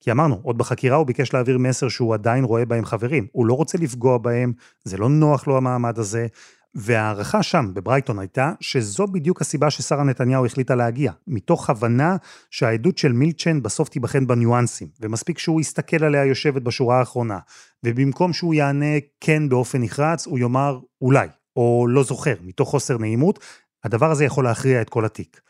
כי 0.00 0.10
אמרנו, 0.10 0.40
עוד 0.42 0.58
בחקירה 0.58 0.96
הוא 0.96 1.06
ביקש 1.06 1.34
להעביר 1.34 1.58
מסר 1.58 1.88
שהוא 1.88 2.14
עדיין 2.14 2.44
רואה 2.44 2.64
בהם 2.64 2.84
חברים. 2.84 3.26
הוא 3.32 3.46
לא 3.46 3.54
רוצה 3.54 3.78
לפגוע 3.78 4.18
בהם, 4.18 4.52
זה 4.84 4.96
לא 4.96 5.08
נוח 5.08 5.46
לו 5.46 5.56
המעמד 5.56 5.98
הזה, 5.98 6.26
וההערכה 6.74 7.42
שם, 7.42 7.70
בברייטון, 7.74 8.18
הייתה 8.18 8.52
שזו 8.60 9.06
בדיוק 9.06 9.40
הסיבה 9.40 9.70
ששרה 9.70 10.04
נתניהו 10.04 10.46
החליטה 10.46 10.74
להגיע, 10.74 11.12
מתוך 11.26 11.70
הבנה 11.70 12.16
שהעדות 12.50 12.98
של 12.98 13.12
מילצ'ן 13.12 13.62
בסוף 13.62 13.88
תיבחן 13.88 14.26
בניואנסים, 14.26 14.88
ומספיק 15.00 15.38
שהוא 15.38 15.60
יסתכל 15.60 16.04
עליה 16.04 16.24
יושבת 16.24 16.62
בשורה 16.62 16.98
האחרונה, 16.98 17.38
ובמקום 17.84 18.32
שהוא 18.32 18.54
יענה 18.54 18.96
כן 19.20 19.48
באופן 19.48 19.82
נחרץ, 19.82 20.26
הוא 20.26 20.38
יאמר 20.38 20.78
אולי, 21.00 21.28
או 21.56 21.86
לא 21.88 22.02
זוכר, 22.02 22.34
מתוך 22.42 22.68
חוסר 22.68 22.98
נעימות, 22.98 23.38
הדבר 23.84 24.10
הזה 24.10 24.24
יכול 24.24 24.44
להכריע 24.44 24.82
את 24.82 24.90
כל 24.90 25.04
התיק. 25.04 25.40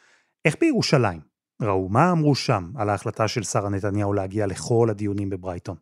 איך 0.44 0.56
בירושלים? 0.60 1.20
ראו, 1.62 1.88
מה 1.88 2.12
אמרו 2.12 2.34
שם 2.34 2.70
על 2.76 2.88
ההחלטה 2.88 3.28
של 3.28 3.42
שרה 3.42 3.68
נתניהו 3.70 4.12
להגיע 4.12 4.46
לכל 4.46 4.88
הדיונים 4.90 5.30
בברייטון? 5.30 5.76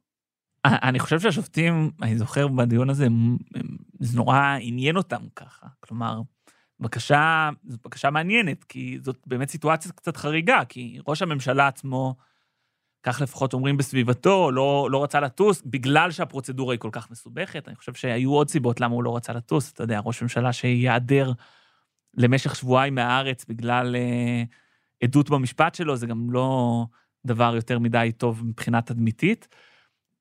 אני 0.64 0.98
חושב 0.98 1.20
שהשופטים, 1.20 1.90
אני 2.02 2.18
זוכר 2.18 2.48
בדיון 2.48 2.90
הזה, 2.90 3.06
זה 4.00 4.16
נורא 4.16 4.56
עניין 4.60 4.96
אותם 4.96 5.22
ככה. 5.36 5.66
כלומר, 5.80 6.20
בקשה, 6.80 7.50
זו 7.64 7.76
בקשה 7.84 8.10
מעניינת, 8.10 8.64
כי 8.64 8.98
זאת 9.02 9.18
באמת 9.26 9.48
סיטואציה 9.48 9.92
קצת 9.92 10.16
חריגה, 10.16 10.64
כי 10.68 10.98
ראש 11.08 11.22
הממשלה 11.22 11.68
עצמו, 11.68 12.16
כך 13.02 13.20
לפחות 13.20 13.54
אומרים 13.54 13.76
בסביבתו, 13.76 14.50
לא, 14.50 14.88
לא 14.90 15.04
רצה 15.04 15.20
לטוס, 15.20 15.62
בגלל 15.66 16.10
שהפרוצדורה 16.10 16.74
היא 16.74 16.80
כל 16.80 16.90
כך 16.92 17.10
מסובכת. 17.10 17.68
אני 17.68 17.76
חושב 17.76 17.94
שהיו 17.94 18.32
עוד 18.32 18.48
סיבות 18.48 18.80
למה 18.80 18.94
הוא 18.94 19.04
לא 19.04 19.16
רצה 19.16 19.32
לטוס. 19.32 19.72
אתה 19.72 19.82
יודע, 19.82 20.00
ראש 20.04 20.22
ממשלה 20.22 20.52
שייעדר 20.52 21.32
למשך 22.16 22.56
שבועיים 22.56 22.94
מהארץ 22.94 23.44
בגלל 23.44 23.96
אה, 23.96 24.42
עדות 25.02 25.30
במשפט 25.30 25.74
שלו, 25.74 25.96
זה 25.96 26.06
גם 26.06 26.30
לא 26.30 26.84
דבר 27.26 27.54
יותר 27.54 27.78
מדי 27.78 28.12
טוב 28.16 28.42
מבחינה 28.44 28.82
תדמיתית. 28.82 29.48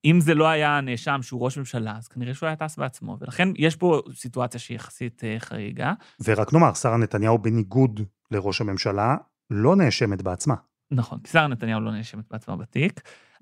אם 0.06 0.20
זה 0.22 0.34
לא 0.34 0.48
היה 0.48 0.78
הנאשם 0.78 1.20
שהוא 1.22 1.42
ראש 1.42 1.58
ממשלה, 1.58 1.98
אז 1.98 2.08
כנראה 2.08 2.34
שהוא 2.34 2.48
היה 2.48 2.56
טס 2.56 2.78
בעצמו, 2.78 3.18
ולכן 3.20 3.50
יש 3.58 3.76
פה 3.76 4.02
סיטואציה 4.14 4.60
שהיא 4.60 4.76
יחסית 4.76 5.24
אה, 5.24 5.36
חריגה. 5.40 5.94
ורק 6.24 6.54
נאמר, 6.54 6.74
שרה 6.74 6.98
נתניהו 6.98 7.38
בניגוד 7.38 8.02
לראש 8.32 8.62
הממשלה, 8.62 9.16
לא 9.50 9.76
נאשמת 9.76 10.22
בעצמה. 10.22 10.56
נכון, 10.92 11.20
כי 11.20 11.30
שרה 11.30 11.48
נתניהו 11.48 11.82
לא 11.82 11.92
נאשמת 11.92 12.26
בעצמה 12.32 12.56
בתיק. 12.56 13.02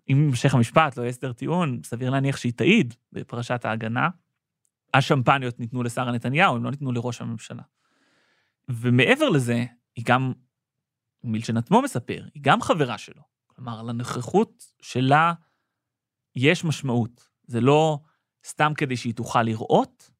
אם 0.09 0.17
יימשך 0.17 0.53
המשפט, 0.53 0.97
לא 0.97 1.01
יהיה 1.01 1.09
הסדר 1.09 1.33
טיעון, 1.33 1.79
סביר 1.83 2.09
להניח 2.09 2.37
שהיא 2.37 2.53
תעיד 2.53 2.93
בפרשת 3.11 3.65
ההגנה. 3.65 4.09
השמפניות 4.93 5.59
ניתנו 5.59 5.83
לשרה 5.83 6.11
נתניהו, 6.11 6.55
הם 6.55 6.63
לא 6.63 6.71
ניתנו 6.71 6.91
לראש 6.91 7.21
הממשלה. 7.21 7.63
ומעבר 8.69 9.29
לזה, 9.29 9.65
היא 9.95 10.05
גם, 10.07 10.33
מילצ'ן 11.23 11.57
עצמו 11.57 11.81
מספר, 11.81 12.23
היא 12.33 12.43
גם 12.43 12.61
חברה 12.61 12.97
שלו. 12.97 13.21
כלומר, 13.47 13.81
לנוכחות 13.81 14.73
שלה 14.81 15.33
יש 16.35 16.65
משמעות. 16.65 17.27
זה 17.47 17.61
לא 17.61 17.99
סתם 18.47 18.71
כדי 18.77 18.97
שהיא 18.97 19.13
תוכל 19.13 19.43
לראות, 19.43 20.11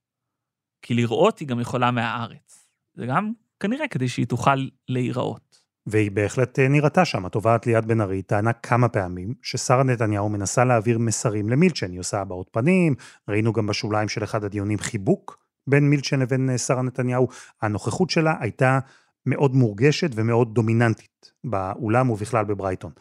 כי 0.81 0.93
לראות 0.93 1.39
היא 1.39 1.47
גם 1.47 1.59
יכולה 1.59 1.91
מהארץ. 1.91 2.67
זה 2.93 3.05
גם 3.05 3.31
כנראה 3.59 3.87
כדי 3.87 4.07
שהיא 4.07 4.27
תוכל 4.27 4.67
להיראות. 4.89 5.63
והיא 5.85 6.11
בהחלט 6.11 6.59
אה, 6.59 6.67
נראתה 6.67 7.05
שם. 7.05 7.25
התובעת 7.25 7.65
ליאת 7.65 7.85
בן 7.85 8.01
ארי 8.01 8.21
טענה 8.21 8.53
כמה 8.53 8.89
פעמים 8.89 9.33
ששרה 9.41 9.83
נתניהו 9.83 10.29
מנסה 10.29 10.65
להעביר 10.65 10.99
מסרים 10.99 11.49
למילצ'ן. 11.49 11.91
היא 11.91 11.99
עושה 11.99 12.21
הבעות 12.21 12.49
פנים, 12.51 12.95
ראינו 13.29 13.53
גם 13.53 13.67
בשוליים 13.67 14.09
של 14.09 14.23
אחד 14.23 14.43
הדיונים 14.43 14.79
חיבוק 14.79 15.42
בין 15.67 15.89
מילצ'ן 15.89 16.19
לבין 16.19 16.49
אה, 16.49 16.57
שרה 16.57 16.81
נתניהו. 16.81 17.27
הנוכחות 17.61 18.09
שלה 18.09 18.35
הייתה 18.39 18.79
מאוד 19.25 19.55
מורגשת 19.55 20.09
ומאוד 20.15 20.55
דומיננטית 20.55 21.31
באולם 21.43 22.09
ובכלל 22.09 22.45
בברייטון. 22.45 22.91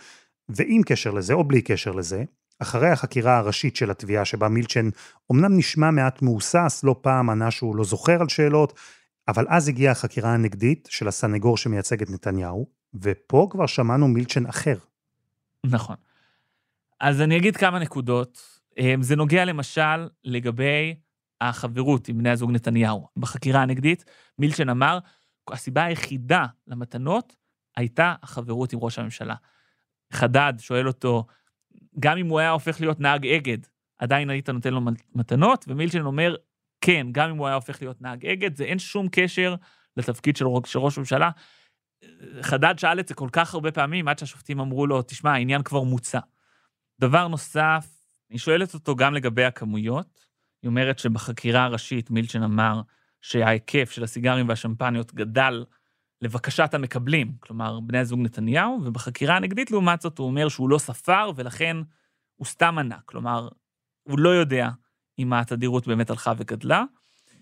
ועם 0.49 0.83
קשר 0.83 1.11
לזה, 1.11 1.33
או 1.33 1.45
בלי 1.45 1.63
קשר 1.63 1.93
לזה, 1.93 2.25
אחרי 2.59 2.89
החקירה 2.89 3.39
הראשית 3.39 3.77
של 3.77 3.91
התביעה 3.91 4.25
שבה 4.25 4.49
מילצ'ן 4.49 4.89
אמנם 5.33 5.57
נשמע 5.57 5.91
מעט 5.91 6.23
מהוסס, 6.23 6.81
לא 6.85 6.97
פעם 7.01 7.31
ענה 7.31 7.51
שהוא 7.51 7.77
לא 7.77 7.85
זוכר 7.85 8.21
על 8.21 8.29
שאלות, 8.29 8.79
אבל 9.29 9.47
אז 9.49 9.69
הגיעה 9.69 9.93
החקירה 9.93 10.35
הנגדית 10.35 10.89
של 10.91 11.09
הסנגור 11.09 11.57
שמייצג 11.57 12.03
את 12.03 12.11
נתניהו, 12.11 12.67
ופה 12.95 13.49
כבר 13.51 13.67
שמענו 13.67 14.09
מילצ'ן 14.09 14.47
אחר. 14.47 14.77
נכון. 15.67 15.97
אז 17.01 17.21
אני 17.21 17.37
אגיד 17.37 17.57
כמה 17.57 17.79
נקודות. 17.79 18.43
אמ, 18.79 19.03
זה 19.03 19.17
נוגע 19.17 19.45
למשל 19.45 20.09
לגבי 20.25 20.95
החברות 21.49 22.09
עם 22.09 22.19
בני 22.19 22.31
הזוג 22.31 22.51
נתניהו. 22.51 23.09
בחקירה 23.17 23.63
הנגדית, 23.63 24.05
מילצ'ן 24.39 24.69
אמר, 24.69 24.99
הסיבה 25.51 25.85
היחידה 25.85 26.47
למתנות 26.67 27.37
הייתה 27.77 28.15
החברות 28.23 28.73
עם 28.73 28.79
ראש 28.79 28.99
הממשלה. 28.99 29.35
חדד 30.13 30.53
שואל 30.59 30.89
אותו, 30.89 31.27
גם 32.01 32.19
אם 32.19 32.29
הוא 32.29 32.39
היה 32.39 32.51
הופך 32.51 32.81
להיות 32.81 33.01
נהג 33.01 33.27
אגד, 33.27 33.59
עדיין 33.99 34.31
היית 34.31 34.49
נותן 34.49 34.75
לו 34.75 34.81
מתנות, 35.15 35.65
ומילצ'ן 35.69 36.01
אומר, 36.01 36.37
כן, 36.81 37.07
גם 37.13 37.31
אם 37.31 37.37
הוא 37.37 37.47
היה 37.47 37.55
הופך 37.55 37.83
להיות 37.83 38.03
נהג 38.03 38.27
אגד, 38.27 38.57
זה 38.57 38.65
אין 38.65 38.79
שום 38.79 39.09
קשר 39.13 39.55
לתפקיד 39.97 40.37
של, 40.37 40.47
ראש 40.77 40.99
ממשלה. 40.99 41.31
חדד 42.41 42.75
שאל 42.79 43.01
את 43.01 43.09
זה 43.09 43.15
כל 43.15 43.29
כך 43.33 43.55
הרבה 43.55 43.73
פעמים, 43.73 44.09
עד 44.09 44.19
שהשופטים 44.19 44.61
אמרו 44.61 44.87
לו, 44.87 45.03
תשמע, 45.03 45.33
העניין 45.33 45.63
כבר 45.63 45.83
מוצע. 45.83 46.21
דבר 47.01 47.29
נוסף, 47.29 47.87
אני 48.31 48.39
שואלת 48.39 48.75
אותו 48.75 48.97
גם 48.97 49.15
לגבי 49.15 49.45
הכמויות. 49.45 50.32
היא 50.63 50.69
אומרת 50.69 50.99
שבחקירה 50.99 51.65
הראשית 51.65 52.11
מילצ'ן 52.11 52.43
אמר 52.43 52.81
שההיקף 53.21 53.91
של 53.91 54.05
הסיגרים 54.05 54.49
והשמפניות 54.49 55.15
גדל 55.15 55.65
לבקשת 56.23 56.75
המקבלים, 56.75 57.33
כלומר, 57.41 57.81
בני 57.81 57.99
הזוג 57.99 58.21
נתניהו, 58.21 58.81
ובחקירה 58.85 59.37
הנגדית, 59.37 59.71
לעומת 59.71 60.01
זאת, 60.01 60.19
הוא 60.19 60.27
אומר 60.27 60.49
שהוא 60.49 60.71
לא 60.71 60.79
ספר, 60.79 61.31
ולכן 61.37 61.77
הוא 62.37 62.47
סתם 62.47 62.79
ענה. 62.79 62.99
כלומר, 63.05 63.49
הוא 64.03 64.19
לא 64.19 64.29
יודע 64.29 64.69
אם 65.19 65.33
התדירות 65.33 65.87
באמת 65.87 66.11
הלכה 66.11 66.33
וגדלה. 66.37 66.85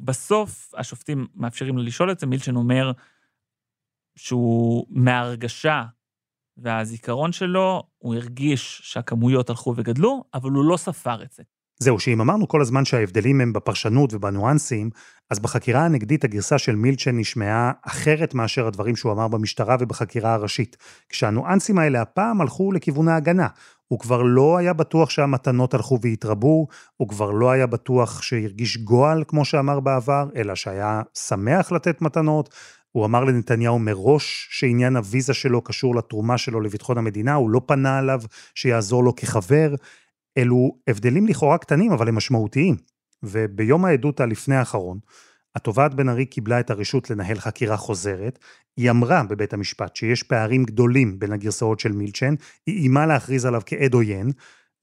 בסוף, 0.01 0.75
השופטים 0.77 1.27
מאפשרים 1.35 1.77
לו 1.77 1.83
לשאול 1.83 2.13
את 2.13 2.19
זה, 2.19 2.27
מילצ'ן 2.27 2.57
אומר 2.57 2.93
שהוא, 4.17 4.87
מההרגשה 4.91 5.85
והזיכרון 6.57 7.33
שלו, 7.33 7.83
הוא 7.99 8.15
הרגיש 8.15 8.81
שהכמויות 8.85 9.51
הלכו 9.51 9.75
וגדלו, 9.77 10.25
אבל 10.35 10.51
הוא 10.51 10.65
לא 10.65 10.77
ספר 10.77 11.23
את 11.23 11.33
זה. 11.33 11.43
זהו, 11.83 11.99
שאם 12.01 12.21
אמרנו 12.21 12.49
כל 12.49 12.61
הזמן 12.61 12.85
שההבדלים 12.85 13.40
הם 13.40 13.53
בפרשנות 13.53 14.14
ובניואנסים, 14.14 14.90
אז 15.31 15.38
בחקירה 15.38 15.85
הנגדית 15.85 16.25
הגרסה 16.25 16.59
של 16.59 16.77
מילצ'ן 16.77 17.19
נשמעה 17.19 17.73
אחרת 17.83 18.35
מאשר 18.35 18.66
הדברים 18.66 18.97
שהוא 18.97 19.12
אמר 19.12 19.29
במשטרה 19.29 19.77
ובחקירה 19.81 20.35
הראשית. 20.35 20.77
כשהניואנסים 21.09 21.79
האלה 21.79 22.03
הפעם 22.03 22.40
הלכו 22.40 22.73
לכיוון 22.73 23.09
ההגנה. 23.09 23.47
הוא 23.88 23.99
כבר 23.99 24.23
לא 24.23 24.57
היה 24.57 24.73
בטוח 24.73 25.11
שהמתנות 25.11 25.75
הלכו 25.75 25.99
והתרבו, 26.03 26.66
הוא 26.97 27.09
כבר 27.09 27.31
לא 27.31 27.51
היה 27.51 27.66
בטוח 27.66 28.23
שהרגיש 28.23 28.77
גועל, 28.77 29.25
כמו 29.29 29.45
שאמר 29.45 29.81
בעבר, 29.81 30.29
אלא 30.37 30.55
שהיה 30.55 31.03
שמח 31.14 31.73
לתת 31.73 32.03
מתנות. 32.03 32.55
הוא 32.93 33.05
אמר 33.05 33.25
לנתניהו 33.25 33.79
מראש 33.79 34.49
שעניין 34.51 34.97
הוויזה 34.97 35.35
שלו 35.35 35.62
קשור 35.62 35.97
לתרומה 35.97 36.38
שלו 36.38 36.61
לביטחון 36.61 36.99
המדינה, 36.99 37.35
הוא 37.35 37.51
לא 37.51 37.61
פנה 37.66 37.99
עליו 37.99 38.21
שיעזור 38.55 39.05
לו 39.05 39.16
כחבר. 39.16 39.75
אלו 40.38 40.77
הבדלים 40.88 41.27
לכאורה 41.27 41.59
קטנים, 41.59 41.93
אבל 41.93 42.09
הם 42.09 42.14
משמעותיים. 42.14 42.77
וביום 43.23 43.85
העדות 43.85 44.21
הלפני 44.21 44.57
האחרון, 44.57 44.99
התובעת 45.57 45.95
בן 45.95 46.09
ארי 46.09 46.27
קיבלה 46.27 46.61
את 46.61 46.71
הרשות 46.71 47.11
לנהל 47.11 47.38
חקירה 47.38 47.77
חוזרת. 47.77 48.38
היא 48.77 48.90
אמרה 48.90 49.23
בבית 49.23 49.53
המשפט 49.53 49.97
שיש 49.97 50.23
פערים 50.23 50.64
גדולים 50.64 51.19
בין 51.19 51.33
הגרסאות 51.33 51.81
של 51.81 51.93
מילצ'ן, 51.93 52.35
היא 52.66 52.79
איימה 52.79 53.07
להכריז 53.07 53.45
עליו 53.45 53.62
כעד 53.66 53.95
עוין, 53.95 54.31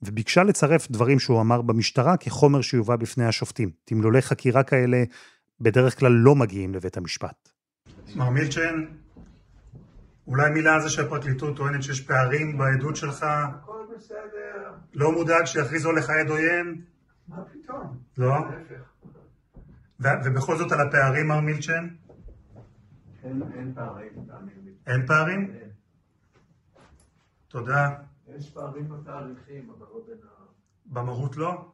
וביקשה 0.01 0.43
לצרף 0.43 0.91
דברים 0.91 1.19
שהוא 1.19 1.41
אמר 1.41 1.61
במשטרה 1.61 2.17
כחומר 2.17 2.61
שיובא 2.61 2.95
בפני 2.95 3.25
השופטים. 3.25 3.69
תמלולי 3.85 4.21
חקירה 4.21 4.63
כאלה 4.63 5.03
בדרך 5.59 5.99
כלל 5.99 6.11
לא 6.11 6.35
מגיעים 6.35 6.73
לבית 6.73 6.97
המשפט. 6.97 7.49
מר 8.15 8.29
מילצ'ן, 8.29 8.85
אולי 10.27 10.51
מילה 10.51 10.75
על 10.75 10.81
זה 10.81 10.89
שהפרקליטות 10.89 11.55
טוענת 11.55 11.83
שיש 11.83 12.01
פערים 12.01 12.57
בעדות 12.57 12.95
שלך 12.95 13.25
בסדר. 13.97 14.73
לא 14.93 15.11
מודאג 15.11 15.45
שיכריזו 15.45 15.91
לך 15.91 16.09
עד 16.09 16.29
עוין? 16.29 16.81
מה 17.27 17.43
פתאום? 17.45 17.97
לא? 18.17 18.33
ובכל 19.99 20.57
זאת 20.57 20.71
על 20.71 20.87
הפערים, 20.87 21.27
מר 21.27 21.39
מילצ'ן? 21.39 21.87
אין 23.23 23.41
אין 23.53 23.73
פערים. 23.75 24.09
אין 24.87 25.07
פערים? 25.07 25.39
אין. 25.39 25.69
תודה. 27.47 27.89
יש 28.27 28.49
פערים 28.49 28.89
בתהליכים, 28.89 29.69
אבל 29.69 29.85
לא 29.93 30.01
בין 30.07 30.17
ה... 30.23 30.43
במהות 30.85 31.37
לא? 31.37 31.71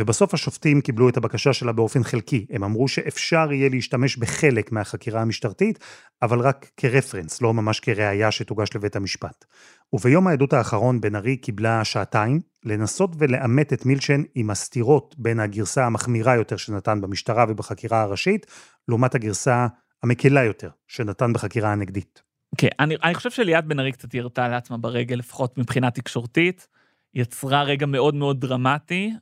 ובסוף 0.00 0.34
השופטים 0.34 0.80
קיבלו 0.80 1.08
את 1.08 1.16
הבקשה 1.16 1.52
שלה 1.52 1.72
באופן 1.72 2.04
חלקי. 2.04 2.46
הם 2.50 2.64
אמרו 2.64 2.88
שאפשר 2.88 3.52
יהיה 3.52 3.68
להשתמש 3.68 4.16
בחלק 4.16 4.72
מהחקירה 4.72 5.22
המשטרתית, 5.22 5.78
אבל 6.22 6.40
רק 6.40 6.70
כרפרנס, 6.76 7.42
לא 7.42 7.54
ממש 7.54 7.80
כראיה 7.80 8.30
שתוגש 8.30 8.68
לבית 8.74 8.96
המשפט. 8.96 9.44
וביום 9.92 10.26
העדות 10.26 10.52
האחרון 10.52 11.00
בן 11.00 11.14
ארי 11.16 11.36
קיבלה 11.36 11.84
שעתיים 11.84 12.40
לנסות 12.64 13.16
ולאמת 13.18 13.72
את 13.72 13.86
מילצ'ן 13.86 14.22
עם 14.34 14.50
הסתירות 14.50 15.14
בין 15.18 15.40
הגרסה 15.40 15.86
המחמירה 15.86 16.36
יותר 16.36 16.56
שנתן 16.56 17.00
במשטרה 17.00 17.44
ובחקירה 17.48 18.02
הראשית, 18.02 18.46
לעומת 18.88 19.14
הגרסה 19.14 19.66
המקלה 20.02 20.44
יותר 20.44 20.68
שנתן 20.88 21.32
בחקירה 21.32 21.72
הנגדית. 21.72 22.22
כן, 22.56 22.68
אני, 22.80 22.96
אני 23.02 23.14
חושב 23.14 23.30
שליאת 23.30 23.64
בן 23.64 23.80
ארי 23.80 23.92
קצת 23.92 24.14
ירתה 24.14 24.48
לעצמה 24.48 24.76
ברגל, 24.76 25.16
לפחות 25.16 25.58
מבחינה 25.58 25.90
תקשורתית. 25.90 26.68
יצרה 27.14 27.62
רגע 27.62 27.86
מאוד 27.86 28.14
מאוד 28.14 28.40
דרמטי, 28.40 29.12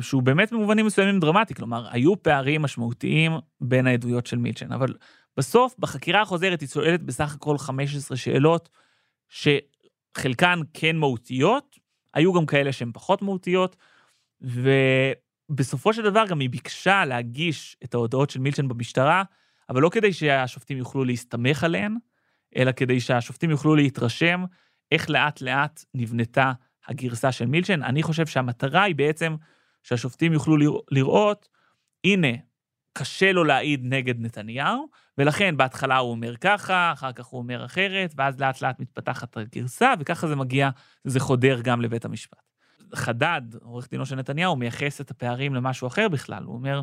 שהוא 0.00 0.22
באמת 0.22 0.52
במובנים 0.52 0.86
מסוימים 0.86 1.20
דרמטי, 1.20 1.54
כלומר, 1.54 1.88
היו 1.90 2.22
פערים 2.22 2.62
משמעותיים 2.62 3.32
בין 3.60 3.86
העדויות 3.86 4.26
של 4.26 4.38
מילצ'ן, 4.38 4.72
אבל 4.72 4.94
בסוף, 5.36 5.74
בחקירה 5.78 6.22
החוזרת 6.22 6.60
היא 6.60 6.68
שואלת 6.68 7.02
בסך 7.02 7.34
הכל 7.34 7.58
15 7.58 8.16
שאלות, 8.16 8.68
שחלקן 9.28 10.60
כן 10.74 10.96
מהותיות, 10.96 11.78
היו 12.14 12.32
גם 12.32 12.46
כאלה 12.46 12.72
שהן 12.72 12.90
פחות 12.94 13.22
מהותיות, 13.22 13.76
ובסופו 14.40 15.92
של 15.92 16.02
דבר 16.02 16.26
גם 16.26 16.40
היא 16.40 16.50
ביקשה 16.50 17.04
להגיש 17.04 17.76
את 17.84 17.94
ההודעות 17.94 18.30
של 18.30 18.40
מילצ'ן 18.40 18.68
במשטרה, 18.68 19.22
אבל 19.68 19.82
לא 19.82 19.88
כדי 19.88 20.12
שהשופטים 20.12 20.78
יוכלו 20.78 21.04
להסתמך 21.04 21.64
עליהן, 21.64 21.96
אלא 22.56 22.72
כדי 22.72 23.00
שהשופטים 23.00 23.50
יוכלו 23.50 23.74
להתרשם 23.74 24.44
איך 24.92 25.10
לאט 25.10 25.40
לאט 25.40 25.84
נבנתה 25.94 26.52
הגרסה 26.86 27.32
של 27.32 27.46
מילצ'ן. 27.46 27.82
אני 27.82 28.02
חושב 28.02 28.26
שהמטרה 28.26 28.82
היא 28.82 28.94
בעצם 28.94 29.36
שהשופטים 29.82 30.32
יוכלו 30.32 30.56
לרא- 30.56 30.80
לראות, 30.90 31.48
הנה, 32.04 32.28
קשה 32.92 33.32
לו 33.32 33.44
להעיד 33.44 33.80
נגד 33.84 34.20
נתניהו, 34.20 34.88
ולכן 35.18 35.56
בהתחלה 35.56 35.96
הוא 35.96 36.10
אומר 36.10 36.36
ככה, 36.36 36.92
אחר 36.92 37.12
כך 37.12 37.26
הוא 37.26 37.38
אומר 37.38 37.64
אחרת, 37.64 38.14
ואז 38.16 38.40
לאט 38.40 38.62
לאט 38.62 38.80
מתפתחת 38.80 39.36
הגרסה, 39.36 39.92
וככה 40.00 40.28
זה 40.28 40.36
מגיע, 40.36 40.70
זה 41.04 41.20
חודר 41.20 41.60
גם 41.60 41.80
לבית 41.80 42.04
המשפט. 42.04 42.38
חדד, 42.94 43.42
עורך 43.62 43.90
דינו 43.90 44.06
של 44.06 44.16
נתניהו, 44.16 44.56
מייחס 44.56 45.00
את 45.00 45.10
הפערים 45.10 45.54
למשהו 45.54 45.86
אחר 45.86 46.08
בכלל. 46.08 46.44
הוא 46.44 46.54
אומר, 46.54 46.82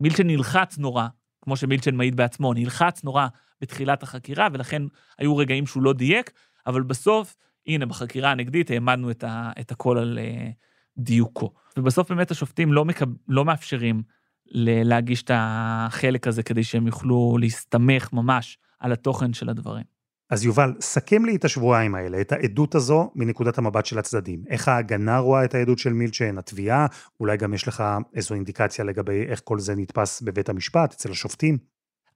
מילצ'ן 0.00 0.26
נלחץ 0.26 0.78
נורא, 0.78 1.06
כמו 1.42 1.56
שמילצ'ן 1.56 1.94
מעיד 1.94 2.16
בעצמו, 2.16 2.54
נלחץ 2.54 3.04
נורא 3.04 3.26
בתחילת 3.60 4.02
החקירה, 4.02 4.48
ולכן 4.52 4.82
היו 5.18 5.36
רגעים 5.36 5.66
שהוא 5.66 5.82
לא 5.82 5.92
דייק, 5.92 6.30
אבל 6.66 6.82
בסוף, 6.82 7.36
הנה, 7.66 7.86
בחקירה 7.86 8.30
הנגדית 8.30 8.70
העמדנו 8.70 9.10
את, 9.10 9.24
ה, 9.24 9.52
את 9.60 9.72
הכל 9.72 9.98
על 9.98 10.18
uh, 10.18 10.52
דיוקו. 10.98 11.52
ובסוף 11.76 12.08
באמת 12.08 12.30
השופטים 12.30 12.72
לא, 12.72 12.84
מקב, 12.84 13.06
לא 13.28 13.44
מאפשרים 13.44 14.02
ל- 14.46 14.88
להגיש 14.88 15.22
את 15.22 15.30
החלק 15.34 16.26
הזה 16.26 16.42
כדי 16.42 16.64
שהם 16.64 16.86
יוכלו 16.86 17.36
להסתמך 17.40 18.12
ממש 18.12 18.58
על 18.80 18.92
התוכן 18.92 19.32
של 19.32 19.48
הדברים. 19.48 19.84
אז 20.30 20.44
יובל, 20.44 20.74
סכם 20.80 21.24
לי 21.24 21.36
את 21.36 21.44
השבועיים 21.44 21.94
האלה, 21.94 22.20
את 22.20 22.32
העדות 22.32 22.74
הזו 22.74 23.10
מנקודת 23.14 23.58
המבט 23.58 23.86
של 23.86 23.98
הצדדים. 23.98 24.44
איך 24.48 24.68
ההגנה 24.68 25.18
רואה 25.18 25.44
את 25.44 25.54
העדות 25.54 25.78
של 25.78 25.92
מילצ'ן, 25.92 26.38
התביעה, 26.38 26.86
אולי 27.20 27.36
גם 27.36 27.54
יש 27.54 27.68
לך 27.68 27.84
איזו 28.14 28.34
אינדיקציה 28.34 28.84
לגבי 28.84 29.24
איך 29.28 29.40
כל 29.44 29.58
זה 29.58 29.74
נתפס 29.76 30.22
בבית 30.22 30.48
המשפט, 30.48 30.92
אצל 30.92 31.10
השופטים. 31.10 31.58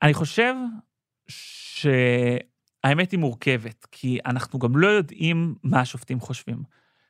אני 0.03 0.14
חושב 0.14 0.55
שהאמת 1.29 3.11
היא 3.12 3.19
מורכבת, 3.21 3.87
כי 3.93 4.19
אנחנו 4.27 4.59
גם 4.59 4.77
לא 4.77 4.87
יודעים 4.87 5.55
מה 5.62 5.81
השופטים 5.81 6.21
חושבים. 6.21 6.62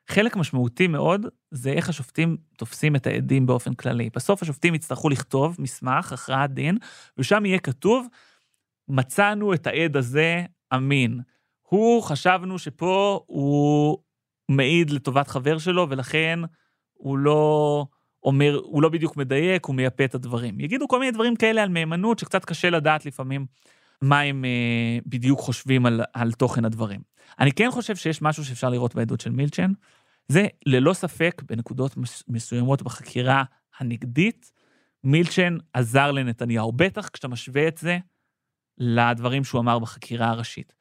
חלק 0.08 0.36
משמעותי 0.36 0.86
מאוד 0.86 1.26
זה 1.50 1.72
איך 1.72 1.88
השופטים 1.88 2.36
תופסים 2.56 2.96
את 2.96 3.06
העדים 3.06 3.46
באופן 3.46 3.74
כללי. 3.74 4.10
בסוף 4.16 4.42
השופטים 4.42 4.74
יצטרכו 4.74 5.08
לכתוב 5.08 5.56
מסמך, 5.58 6.12
הכרעת 6.12 6.54
דין, 6.54 6.78
ושם 7.18 7.46
יהיה 7.46 7.58
כתוב, 7.58 8.06
מצאנו 8.88 9.54
את 9.54 9.66
העד 9.66 9.96
הזה 9.96 10.44
אמין. 10.74 11.20
הוא, 11.62 12.02
חשבנו 12.02 12.58
שפה 12.58 13.20
הוא 13.26 13.98
מעיד 14.48 14.90
לטובת 14.90 15.28
חבר 15.28 15.58
שלו, 15.58 15.86
ולכן 15.90 16.40
הוא 16.92 17.18
לא 17.18 17.86
אומר, 18.22 18.60
הוא 18.62 18.82
לא 18.82 18.88
בדיוק 18.88 19.16
מדייק, 19.16 19.64
הוא 19.64 19.74
מייפה 19.74 20.04
את 20.04 20.14
הדברים. 20.14 20.60
יגידו 20.60 20.88
כל 20.88 20.98
מיני 20.98 21.10
דברים 21.10 21.36
כאלה 21.36 21.62
על 21.62 21.68
מהימנות, 21.68 22.18
שקצת 22.18 22.44
קשה 22.44 22.70
לדעת 22.70 23.06
לפעמים 23.06 23.46
מה 24.02 24.20
הם 24.20 24.44
אה, 24.44 24.98
בדיוק 25.06 25.40
חושבים 25.40 25.86
על, 25.86 26.00
על 26.12 26.32
תוכן 26.32 26.64
הדברים. 26.64 27.00
אני 27.40 27.52
כן 27.52 27.70
חושב 27.70 27.96
שיש 27.96 28.22
משהו 28.22 28.44
שאפשר 28.44 28.68
לראות 28.68 28.94
בעדות 28.94 29.20
של 29.20 29.30
מילצ'ן, 29.30 29.72
זה 30.28 30.46
ללא 30.66 30.92
ספק 30.92 31.42
בנקודות 31.46 31.96
מס- 31.96 32.24
מסוימות 32.28 32.82
בחקירה 32.82 33.42
הנגדית, 33.78 34.52
מילצ'ן 35.04 35.56
עזר 35.72 36.10
לנתניהו, 36.10 36.72
בטח 36.72 37.08
כשאתה 37.08 37.28
משווה 37.28 37.68
את 37.68 37.78
זה 37.78 37.98
לדברים 38.78 39.44
שהוא 39.44 39.60
אמר 39.60 39.78
בחקירה 39.78 40.28
הראשית. 40.28 40.74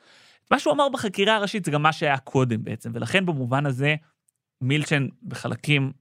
מה 0.52 0.60
שהוא 0.60 0.74
אמר 0.74 0.90
בחקירה 0.90 1.36
הראשית 1.36 1.66
זה 1.66 1.72
גם 1.72 1.82
מה 1.82 1.94
שהיה 1.94 2.18
קודם 2.18 2.64
בעצם, 2.64 2.92
ולכן 2.94 3.26
במובן 3.26 3.66
הזה 3.66 3.96
מילצ'ן 4.62 5.08
בחלקים 5.24 5.92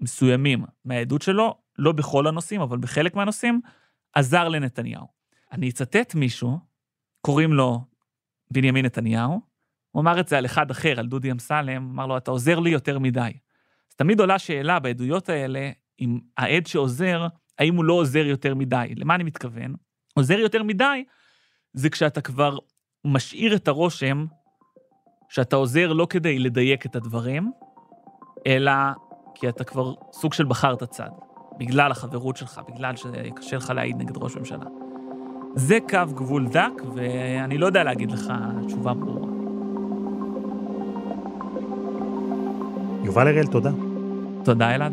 מסוימים 0.00 0.64
מהעדות 0.84 1.22
שלו, 1.22 1.54
לא 1.78 1.92
בכל 1.92 2.26
הנושאים, 2.26 2.60
אבל 2.60 2.78
בחלק 2.78 3.14
מהנושאים, 3.14 3.60
עזר 4.12 4.48
לנתניהו. 4.48 5.06
אני 5.52 5.68
אצטט 5.68 6.14
מישהו, 6.14 6.58
קוראים 7.20 7.52
לו 7.52 7.84
בנימין 8.52 8.84
נתניהו, 8.84 9.49
הוא 9.90 10.00
אמר 10.00 10.20
את 10.20 10.28
זה 10.28 10.38
על 10.38 10.46
אחד 10.46 10.70
אחר, 10.70 11.00
על 11.00 11.06
דודי 11.06 11.30
אמסלם, 11.30 11.90
אמר 11.92 12.06
לו, 12.06 12.16
אתה 12.16 12.30
עוזר 12.30 12.58
לי 12.58 12.70
יותר 12.70 12.98
מדי. 12.98 13.32
אז 13.90 13.94
תמיד 13.96 14.20
עולה 14.20 14.38
שאלה 14.38 14.78
בעדויות 14.78 15.28
האלה, 15.28 15.70
אם 16.00 16.18
העד 16.38 16.66
שעוזר, 16.66 17.26
האם 17.58 17.76
הוא 17.76 17.84
לא 17.84 17.92
עוזר 17.92 18.26
יותר 18.26 18.54
מדי. 18.54 18.94
למה 18.96 19.14
אני 19.14 19.24
מתכוון? 19.24 19.74
עוזר 20.14 20.38
יותר 20.38 20.62
מדי 20.62 21.04
זה 21.72 21.90
כשאתה 21.90 22.20
כבר 22.20 22.58
משאיר 23.04 23.54
את 23.54 23.68
הרושם 23.68 24.26
שאתה 25.28 25.56
עוזר 25.56 25.92
לא 25.92 26.06
כדי 26.10 26.38
לדייק 26.38 26.86
את 26.86 26.96
הדברים, 26.96 27.52
אלא 28.46 28.72
כי 29.34 29.48
אתה 29.48 29.64
כבר 29.64 29.94
סוג 30.12 30.32
של 30.32 30.44
בחרת 30.44 30.84
צד, 30.84 31.10
בגלל 31.58 31.90
החברות 31.90 32.36
שלך, 32.36 32.60
בגלל 32.68 32.96
שקשה 32.96 33.56
לך 33.56 33.70
להעיד 33.70 33.96
נגד 33.96 34.16
ראש 34.16 34.36
ממשלה. 34.36 34.66
זה 35.54 35.78
קו 35.88 36.14
גבול 36.14 36.48
דק, 36.48 36.72
ואני 36.94 37.58
לא 37.58 37.66
יודע 37.66 37.84
להגיד 37.84 38.10
לך 38.10 38.32
תשובה 38.66 38.94
ברורה. 38.94 39.29
יובל 43.04 43.28
הראל, 43.28 43.46
תודה. 43.46 43.70
תודה, 44.44 44.74
אלעד. 44.74 44.92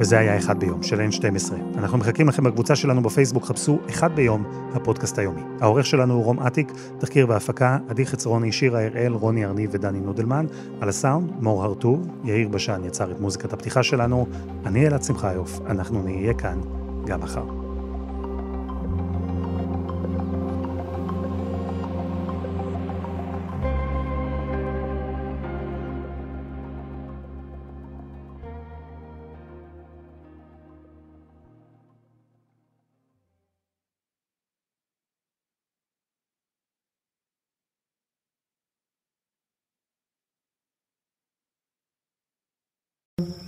וזה 0.00 0.18
היה 0.18 0.36
אחד 0.36 0.60
ביום 0.60 0.82
של 0.82 1.08
N12. 1.10 1.52
אנחנו 1.78 1.98
מחכים 1.98 2.28
לכם 2.28 2.44
בקבוצה 2.44 2.76
שלנו 2.76 3.02
בפייסבוק, 3.02 3.44
חפשו 3.44 3.78
אחד 3.90 4.16
ביום, 4.16 4.44
הפודקאסט 4.74 5.18
היומי. 5.18 5.40
העורך 5.60 5.86
שלנו 5.86 6.14
הוא 6.14 6.24
רום 6.24 6.40
אטיק, 6.40 6.72
תחקיר 6.98 7.26
והפקה, 7.28 7.78
עדי 7.88 8.06
חצרוני, 8.06 8.52
שירה 8.52 8.84
הראל, 8.84 9.12
רוני 9.12 9.44
ארניב 9.44 9.70
ודני 9.72 10.00
נודלמן. 10.00 10.46
על 10.80 10.88
הסאונד, 10.88 11.30
מור 11.40 11.64
הרטוב, 11.64 12.08
יאיר 12.24 12.48
בשן 12.48 12.84
יצר 12.84 13.10
את 13.10 13.20
מוזיקת 13.20 13.52
הפתיחה 13.52 13.82
שלנו. 13.82 14.26
אני 14.66 14.86
אלעד 14.86 15.02
שמחיוף, 15.02 15.60
אנחנו 15.66 16.02
נהיה 16.02 16.34
כאן 16.34 16.60
גם 17.06 17.20
מחר. 17.20 17.57